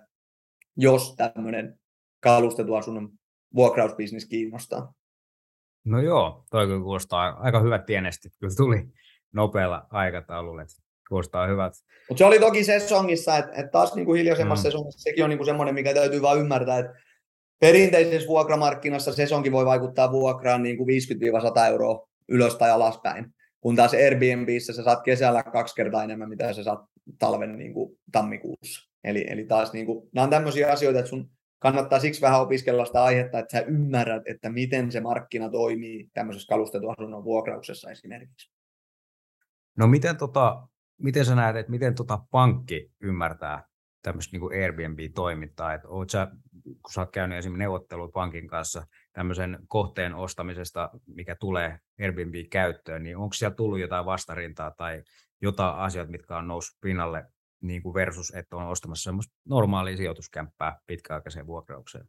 [0.76, 1.78] jos tämmöinen
[2.20, 3.10] kalustettu asunnon
[3.54, 4.92] vuokrausbisnis kiinnostaa.
[5.84, 8.84] No joo, toi kuulostaa aika hyvät tienestit, kyllä tuli
[9.32, 10.62] nopealla aikataululla,
[11.14, 11.72] kuulostaa hyvät.
[12.08, 14.72] Mutta se oli toki sesongissa, että et taas niinku hiljaisemmassa mm.
[14.72, 16.92] sesongissa sekin on niinku semmoinen, mikä täytyy vain ymmärtää, että
[17.60, 24.72] perinteisessä vuokramarkkinassa sesonkin voi vaikuttaa vuokraan niinku 50-100 euroa ylös tai alaspäin, kun taas Airbnbissä
[24.72, 26.80] sä saat kesällä kaksi kertaa enemmän, mitä sä saat
[27.18, 28.90] talven niinku tammikuussa.
[29.04, 33.04] Eli, eli taas niinku, nämä on tämmöisiä asioita, että sun kannattaa siksi vähän opiskella sitä
[33.04, 38.50] aihetta, että sä ymmärrät, että miten se markkina toimii tämmöisessä kalustetun asunnon vuokrauksessa esimerkiksi.
[39.78, 43.68] No miten, tota, miten sä näet, että miten tota pankki ymmärtää
[44.02, 46.28] tämmöistä niin Airbnb-toimintaa, että oot sä,
[46.62, 53.16] kun sä oot käynyt esimerkiksi neuvottelut pankin kanssa tämmöisen kohteen ostamisesta, mikä tulee Airbnb-käyttöön, niin
[53.16, 55.02] onko siellä tullut jotain vastarintaa tai
[55.40, 57.24] jotain asioita, mitkä on noussut pinnalle
[57.60, 62.08] niin kuin versus, että on ostamassa semmoista normaalia sijoituskämppää pitkäaikaiseen vuokraukseen?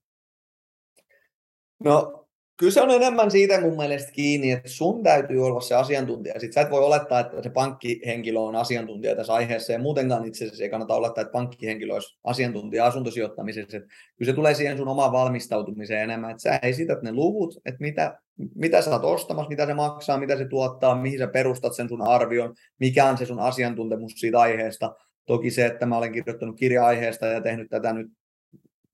[1.83, 2.24] No
[2.57, 6.33] kyllä se on enemmän siitä mun mielestä kiinni, että sun täytyy olla se asiantuntija.
[6.33, 10.45] Sitten sä et voi olettaa, että se pankkihenkilö on asiantuntija tässä aiheessa, ja muutenkaan itse
[10.45, 13.77] asiassa ei kannata olettaa, että pankkihenkilö olisi asiantuntija asuntosijoittamisessa.
[13.77, 17.81] Että kyllä se tulee siihen sun omaan valmistautumiseen enemmän, että sä esität ne luvut, että
[17.81, 18.19] mitä,
[18.55, 22.01] mitä sä oot ostamassa, mitä se maksaa, mitä se tuottaa, mihin sä perustat sen sun
[22.01, 27.25] arvion, mikä on se sun asiantuntemus siitä aiheesta, Toki se, että mä olen kirjoittanut kirja-aiheesta
[27.25, 28.07] ja tehnyt tätä nyt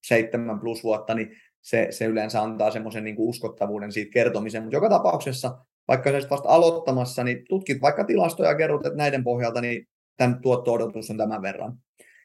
[0.04, 4.64] seitsemän plus vuotta, niin se, se yleensä antaa semmoisen niin uskottavuuden siitä kertomisen.
[4.64, 9.24] Mutta joka tapauksessa, vaikka sä vasta aloittamassa, niin tutkit vaikka tilastoja ja kerrot, että näiden
[9.24, 11.78] pohjalta niin tämän tuotto-odotus on tämän verran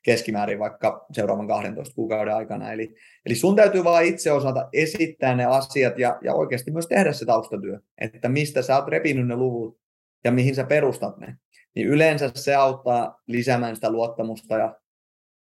[0.02, 2.72] keskimäärin vaikka seuraavan 12 kuukauden aikana.
[2.72, 2.94] Eli,
[3.26, 7.24] eli sun täytyy vain itse osata esittää ne asiat ja, ja oikeasti myös tehdä se
[7.24, 9.78] taustatyö, että mistä sä oot repinyt ne luvut
[10.24, 11.36] ja mihin sä perustat ne
[11.76, 14.74] niin yleensä se auttaa lisäämään sitä luottamusta ja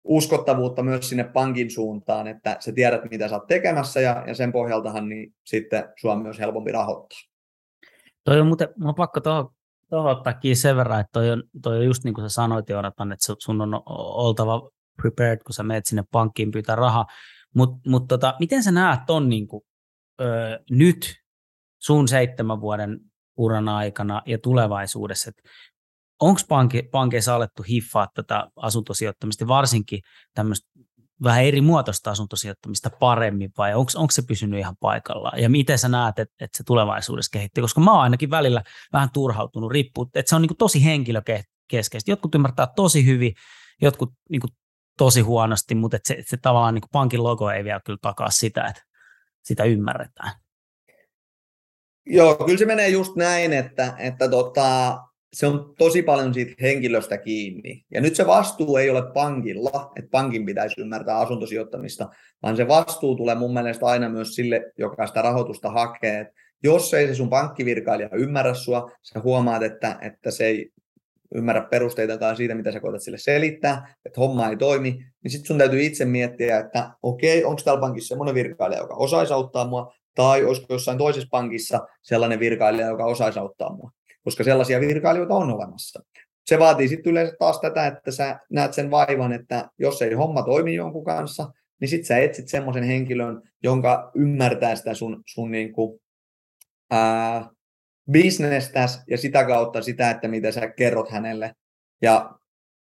[0.06, 4.52] uskottavuutta myös sinne pankin suuntaan, että sä tiedät, mitä sä oot tekemässä ja, ja sen
[4.52, 7.18] pohjaltahan niin sitten sua on myös helpompi rahoittaa.
[8.24, 9.50] Toi on muuten, mun on pakko tuohon
[9.90, 13.12] ottaa kiinni sen verran, että toi on, toi on just niin kuin sä sanoit, Joonatan,
[13.12, 14.70] että sun on oltava
[15.02, 17.06] prepared, kun sä menet sinne pankkiin pyytää rahaa.
[17.54, 19.62] Mutta mut tota, miten sä näet ton niin kuin,
[20.20, 21.14] öö, nyt
[21.78, 23.00] sun seitsemän vuoden
[23.36, 25.42] uran aikana ja tulevaisuudessa, että
[26.20, 30.00] onko panke, pankeissa alettu hiffaa tätä asuntosijoittamista, varsinkin
[30.34, 30.68] tämmöistä
[31.22, 35.42] vähän eri muotoista asuntosijoittamista paremmin, vai onko se pysynyt ihan paikallaan?
[35.42, 37.62] Ja miten sä näet, että, että se tulevaisuudessa kehittyy?
[37.62, 42.10] Koska mä oon ainakin välillä vähän turhautunut, riippuu, että se on niin tosi henkilökeskeistä.
[42.10, 43.34] Jotkut ymmärtää tosi hyvin,
[43.82, 44.42] jotkut niin
[44.98, 48.64] tosi huonosti, mutta että se, se tavallaan niin pankin logo ei vielä kyllä takaa sitä,
[48.64, 48.82] että
[49.44, 50.32] sitä ymmärretään.
[52.06, 54.98] Joo, kyllä se menee just näin, että, että tota,
[55.36, 57.84] se on tosi paljon siitä henkilöstä kiinni.
[57.94, 62.08] Ja nyt se vastuu ei ole pankilla, että pankin pitäisi ymmärtää asuntosijoittamista,
[62.42, 66.32] vaan se vastuu tulee mun mielestä aina myös sille, joka sitä rahoitusta hakee.
[66.62, 70.70] jos ei se sun pankkivirkailija ymmärrä sua, sä huomaat, että, että se ei
[71.34, 74.90] ymmärrä perusteita tai siitä, mitä sä koetat sille selittää, että homma ei toimi,
[75.22, 79.32] niin sitten sun täytyy itse miettiä, että okei, onko täällä pankissa semmoinen virkailija, joka osaisi
[79.32, 83.90] auttaa mua, tai olisiko jossain toisessa pankissa sellainen virkailija, joka osaisi auttaa mua,
[84.26, 86.02] koska sellaisia virkailijoita on olemassa.
[86.46, 90.42] Se vaatii sitten yleensä taas tätä, että sä näet sen vaivan, että jos ei homma
[90.42, 95.72] toimi jonkun kanssa, niin sitten sä etsit semmoisen henkilön, jonka ymmärtää sitä sun, sun niin
[95.72, 96.00] kuin,
[96.90, 97.50] ää,
[98.10, 101.54] bisnestäs ja sitä kautta sitä, että mitä sä kerrot hänelle.
[102.02, 102.38] Ja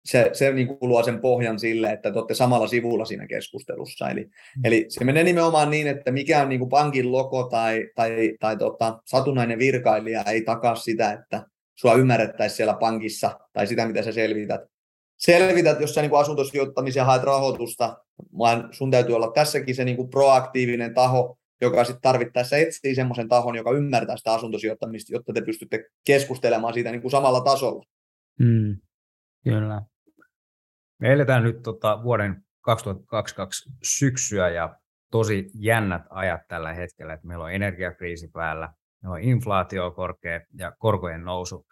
[0.05, 4.09] se, se niin kuin luo sen pohjan sille, että te olette samalla sivulla siinä keskustelussa.
[4.09, 4.65] Eli, mm.
[4.65, 8.57] eli se menee nimenomaan niin, että mikä on niin kuin pankin logo tai, tai, tai
[8.57, 14.13] tota, satunnainen virkailija ei takaa sitä, että sua ymmärrettäisiin siellä pankissa tai sitä, mitä sä
[14.13, 14.61] selvität.
[15.19, 17.99] Selvität, jos sä niin asuntosijoittamisen haet rahoitusta,
[18.39, 23.29] vaan sun täytyy olla tässäkin se niin kuin proaktiivinen taho, joka sitten tarvittaessa etsii semmoisen
[23.29, 27.85] tahon, joka ymmärtää sitä asuntosijoittamista, jotta te pystytte keskustelemaan siitä niin kuin samalla tasolla.
[28.41, 28.77] Mm,
[29.45, 29.83] kyllä.
[31.03, 34.77] Me eletään nyt tota vuoden 2022 syksyä ja
[35.11, 40.73] tosi jännät ajat tällä hetkellä, että meillä on energiakriisi päällä, meillä on inflaatio korkea ja
[40.79, 41.67] korkojen nousu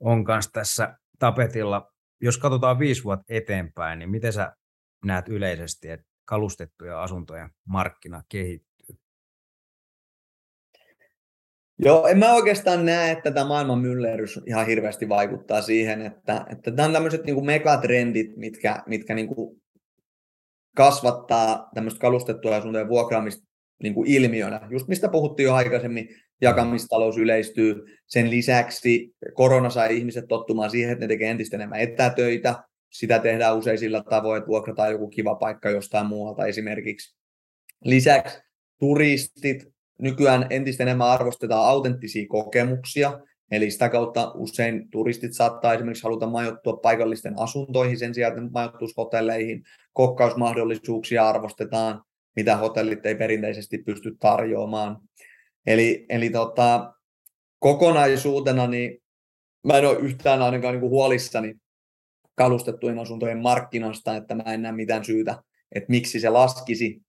[0.00, 1.92] on myös tässä tapetilla.
[2.20, 4.56] Jos katsotaan viisi vuotta eteenpäin, niin miten sä
[5.04, 8.67] näet yleisesti, että kalustettuja asuntojen markkina kehittyy?
[11.84, 16.70] Joo, en mä oikeastaan näe, että tämä maailman myllerys ihan hirveästi vaikuttaa siihen, että, että
[16.70, 19.62] tämä on tämmöiset niin megatrendit, mitkä, mitkä niin kuin
[20.76, 23.48] kasvattaa tämmöistä kalustettua asuntojen vuokraamista
[23.82, 24.60] niin kuin ilmiönä.
[24.70, 26.08] Just mistä puhuttiin jo aikaisemmin,
[26.40, 27.84] jakamistalous yleistyy.
[28.06, 32.54] Sen lisäksi korona sai ihmiset tottumaan siihen, että ne tekee entistä enemmän etätöitä.
[32.92, 37.16] Sitä tehdään usein sillä tavoin, että vuokrataan joku kiva paikka jostain muualta esimerkiksi.
[37.84, 38.38] Lisäksi
[38.78, 46.26] turistit nykyään entistä enemmän arvostetaan autenttisia kokemuksia, eli sitä kautta usein turistit saattaa esimerkiksi haluta
[46.26, 49.62] majoittua paikallisten asuntoihin sen sijaan, että majoittuisi hotelleihin.
[49.92, 52.02] Kokkausmahdollisuuksia arvostetaan,
[52.36, 54.98] mitä hotellit ei perinteisesti pysty tarjoamaan.
[55.66, 56.92] Eli, eli tota,
[57.58, 59.02] kokonaisuutena niin
[59.66, 61.54] mä en ole yhtään ainakaan niin kuin huolissani
[62.34, 67.02] kalustettujen asuntojen markkinasta, että mä en näe mitään syytä, että miksi se laskisi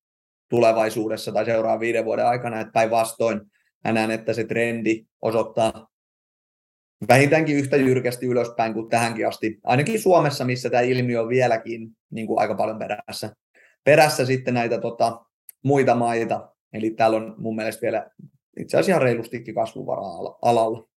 [0.49, 3.41] tulevaisuudessa tai seuraavan viiden vuoden aikana, että päinvastoin
[3.83, 5.89] näen, että se trendi osoittaa
[7.07, 9.59] vähintäänkin yhtä jyrkästi ylöspäin kuin tähänkin asti.
[9.63, 13.33] Ainakin Suomessa, missä tämä ilmiö on vieläkin niin kuin aika paljon perässä.
[13.83, 15.25] Perässä sitten näitä tota,
[15.63, 18.09] muita maita, eli täällä on mun mielestä vielä
[18.59, 20.89] itse asiassa reilustikin kasvuvaraa alalla.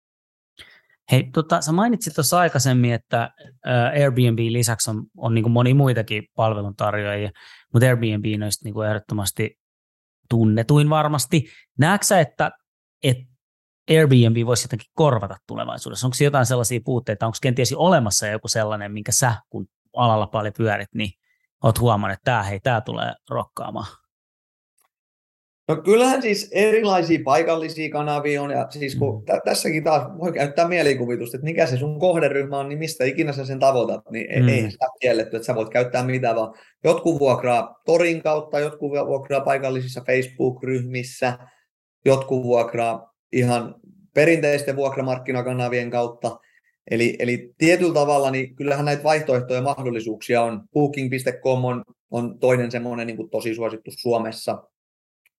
[1.13, 3.31] Hei, tota, sä mainitsit tuossa aikaisemmin, että
[4.01, 7.31] Airbnb lisäksi on, on niin kuin moni muitakin palveluntarjoajia,
[7.73, 9.59] mutta Airbnb on niin kuin ehdottomasti
[10.29, 11.45] tunnetuin varmasti.
[11.79, 12.51] Näetkö sä, että,
[13.03, 13.25] että
[13.91, 16.07] Airbnb voisi jotenkin korvata tulevaisuudessa?
[16.07, 20.95] Onko jotain sellaisia puutteita, onko kenties olemassa joku sellainen, minkä sä, kun alalla paljon pyörit,
[20.95, 21.11] niin
[21.63, 24.02] oot huomannut, että tämä, hei, tämä tulee rokkaamaan?
[25.69, 29.25] No kyllähän siis erilaisia paikallisia kanavia on, ja siis kun mm.
[29.25, 33.33] t- tässäkin taas voi käyttää mielikuvitusta, että mikä se sun kohderyhmä on, niin mistä ikinä
[33.33, 34.49] sä sen tavoitat, niin mm.
[34.49, 36.55] ei sitä kielletty, että sä voit käyttää mitä vaan.
[36.85, 41.39] Jotkut vuokraa torin kautta, jotkut vuokraa paikallisissa Facebook-ryhmissä,
[42.05, 43.75] jotkut vuokraa ihan
[44.15, 46.39] perinteisten vuokramarkkinakanavien kautta.
[46.91, 50.63] Eli, eli tietyllä tavalla, niin kyllähän näitä vaihtoehtoja ja mahdollisuuksia on.
[50.73, 54.63] Booking.com on, on toinen semmoinen niin tosi suosittu Suomessa,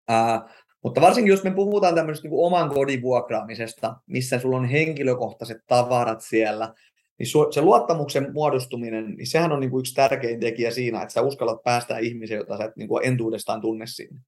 [0.08, 0.42] Ää,
[0.84, 6.22] mutta varsinkin jos me puhutaan tämmöisestä niin oman kodin vuokraamisesta, missä sulla on henkilökohtaiset tavarat
[6.22, 6.74] siellä,
[7.20, 11.22] niin se luottamuksen muodostuminen, niin sehän on niin kuin yksi tärkein tekijä siinä, että sä
[11.22, 14.20] uskallat päästä ihmisiä, jota sä et niin kuin entuudestaan tunne sinne.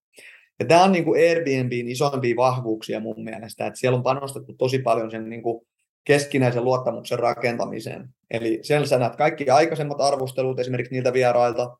[0.60, 4.80] Ja tämä on niin kuin Airbnbin isoimpia vahvuuksia mun mielestä, että siellä on panostettu tosi
[4.80, 5.66] paljon sen niin kuin
[6.04, 8.10] keskinäisen luottamuksen rakentamiseen.
[8.32, 11.78] Eli siellä sä näet kaikki aikaisemmat arvostelut esimerkiksi niiltä vierailta,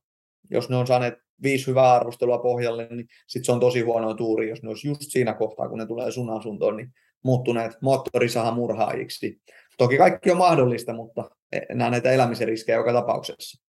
[0.52, 4.50] jos ne on saaneet viisi hyvää arvostelua pohjalle, niin sitten se on tosi huono tuuri,
[4.50, 6.94] jos ne olisi just siinä kohtaa, kun ne tulee sun asuntoon, niin
[7.24, 9.42] muuttuneet moottorisahamurhaajiksi.
[9.78, 11.30] Toki kaikki on mahdollista, mutta
[11.74, 13.66] nämä näitä elämisen riskejä joka tapauksessa.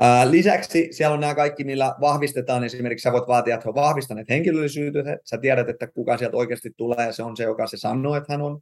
[0.00, 2.64] Ää, lisäksi siellä on nämä kaikki, millä vahvistetaan.
[2.64, 5.18] Esimerkiksi sä voit vaatia, että he ovat vahvistaneet henkilöllisyyttä.
[5.24, 8.32] Sä tiedät, että kuka sieltä oikeasti tulee ja se on se, joka se sanoo, että
[8.32, 8.60] hän on.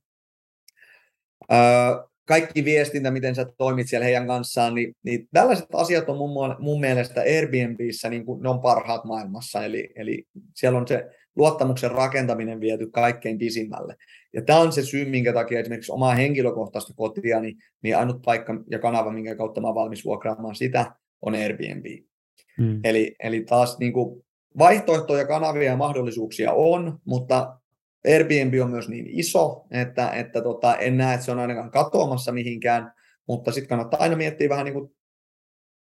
[1.49, 6.57] Ää, kaikki viestintä, miten sä toimit siellä heidän kanssaan, niin, niin tällaiset asiat on mun,
[6.59, 10.25] mun mielestä Airbnbissä niin kuin, ne on parhaat maailmassa, eli, eli
[10.55, 13.97] siellä on se luottamuksen rakentaminen viety kaikkein pisimmälle.
[14.33, 18.55] Ja tämä on se syy, minkä takia esimerkiksi omaa henkilökohtaista kotia, niin, niin ainut paikka
[18.71, 20.93] ja kanava, minkä kautta mä valmis vuokraamaan sitä,
[21.23, 21.85] on Airbnb.
[22.59, 22.81] Hmm.
[22.85, 24.25] Eli, eli taas niin kuin,
[24.59, 27.59] vaihtoehtoja, kanavia ja mahdollisuuksia on, mutta
[28.09, 32.33] Airbnb on myös niin iso, että, että tota, en näe, että se on ainakaan katoamassa
[32.33, 32.93] mihinkään,
[33.29, 34.95] mutta sitten kannattaa aina miettiä vähän niin kuin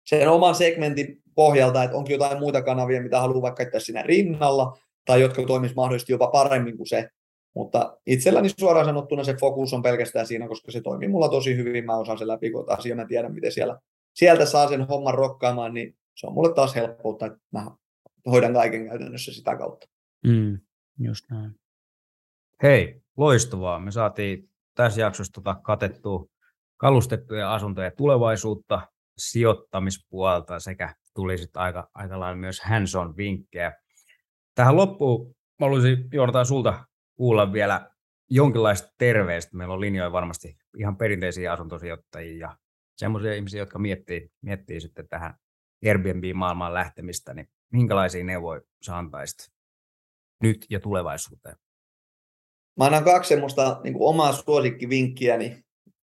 [0.06, 4.78] sen oman segmentin pohjalta, että onko jotain muita kanavia, mitä haluaa vaikka käyttää siinä rinnalla,
[5.06, 7.10] tai jotka toimisivat mahdollisesti jopa paremmin kuin se.
[7.56, 11.86] Mutta itselläni suoraan sanottuna se fokus on pelkästään siinä, koska se toimii mulla tosi hyvin,
[11.86, 13.80] mä osaan sen läpi asia, mä tiedän miten siellä,
[14.14, 17.72] sieltä saa sen homman rokkaamaan, niin se on mulle taas helppoutta, että mä
[18.26, 19.88] hoidan kaiken käytännössä sitä kautta.
[20.28, 20.60] Mm,
[21.00, 21.56] just näin.
[22.64, 23.80] Hei, loistavaa.
[23.80, 26.26] Me saatiin tässä jaksossa tota katettua
[26.78, 28.82] kalustettuja asuntoja tulevaisuutta,
[29.18, 33.74] sijoittamispuolta sekä tuli sitten aika, aika lailla myös hands-on vinkkejä.
[34.56, 36.86] Tähän loppuun mä haluaisin Joonatan sulta
[37.16, 37.90] kuulla vielä
[38.30, 39.58] jonkinlaista terveistä.
[39.58, 42.58] Meillä on linjoja varmasti ihan perinteisiä asuntosijoittajia ja
[42.98, 45.34] semmoisia ihmisiä, jotka miettii, miettii sitten tähän
[45.86, 49.52] Airbnb-maailmaan lähtemistä, niin minkälaisia neuvoja sä antaisit
[50.42, 51.56] nyt ja tulevaisuuteen?
[52.78, 55.58] Mä annan kaksi semmoista niin kuin omaa suosikkivinkkiäni,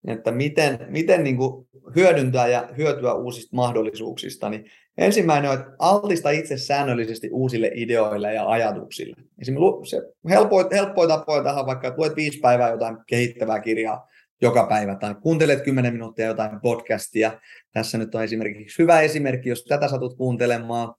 [0.06, 4.50] että miten, miten niin kuin hyödyntää ja hyötyä uusista mahdollisuuksista.
[4.50, 4.64] Niin
[4.98, 9.16] ensimmäinen on, että altista itse säännöllisesti uusille ideoille ja ajatuksille.
[9.40, 14.08] Esimerkiksi se helpoin, tapoja tähän vaikka, että luet viisi päivää jotain kehittävää kirjaa
[14.42, 17.40] joka päivä tai kuuntelet 10 minuuttia jotain podcastia.
[17.72, 20.94] Tässä nyt on esimerkiksi hyvä esimerkki, jos tätä satut kuuntelemaan.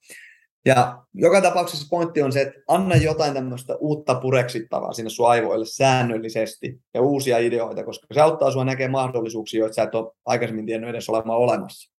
[0.65, 5.65] Ja joka tapauksessa pointti on se, että anna jotain tämmöistä uutta pureksittavaa sinne sun aivoille
[5.65, 10.65] säännöllisesti ja uusia ideoita, koska se auttaa sinua näkemään mahdollisuuksia, joita sä et ole aikaisemmin
[10.65, 11.93] tiennyt edes olemaan olemassa.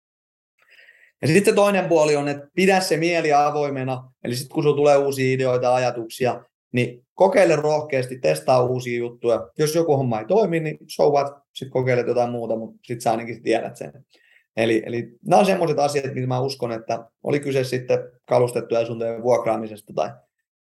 [1.23, 4.77] Ja sitten se toinen puoli on, että pidä se mieli avoimena, eli sitten kun sinulla
[4.77, 9.51] tulee uusia ideoita ja ajatuksia, niin kokeile rohkeasti, testaa uusia juttuja.
[9.59, 13.11] Jos joku homma ei toimi, niin so what, sitten kokeilet jotain muuta, mutta sitten sä
[13.11, 13.93] ainakin tiedät sen.
[14.57, 17.99] Eli, eli nämä on sellaiset asiat, mitä mä uskon, että oli kyse sitten
[18.29, 20.11] kalustettuja asuntojen vuokraamisesta tai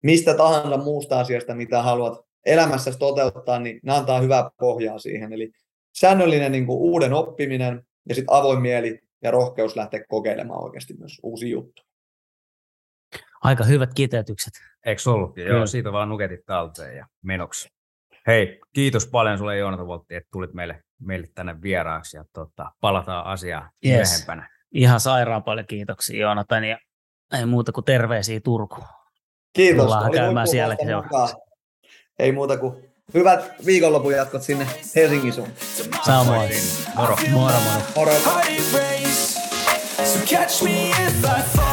[0.03, 5.33] mistä tahansa muusta asiasta, mitä haluat elämässä toteuttaa, niin nämä antaa hyvää pohjaa siihen.
[5.33, 5.51] Eli
[5.95, 11.19] säännöllinen niin kuin uuden oppiminen ja sitten avoin mieli ja rohkeus lähteä kokeilemaan oikeasti myös
[11.23, 11.83] uusi juttu.
[13.41, 14.53] Aika hyvät kiteytykset.
[14.85, 15.45] Eikö ollutkin?
[15.45, 17.69] Joo, siitä vaan nuketit talteen ja menoksi.
[18.27, 23.25] Hei, kiitos paljon sulle Joonatan Voltti, että tulit meille, meille tänne vieraaksi ja tota, palataan
[23.25, 24.09] asiaan yes.
[24.09, 24.49] myöhempänä.
[24.71, 26.77] Ihan sairaan paljon kiitoksia Joonatan ja
[27.33, 28.87] ei muuta kuin terveisiä Turkuun.
[29.53, 29.83] Kiitos.
[29.83, 30.87] Tullaan käymään sielläkin
[32.19, 36.05] Ei muuta kuin hyvät viikonlopun jatkot sinne Helsingin suuntaan.
[36.05, 36.51] Samoin.
[36.95, 37.17] Moro.
[37.31, 37.81] Moro, moro.
[37.95, 38.13] Moro.
[40.03, 41.70] So catch me if I fall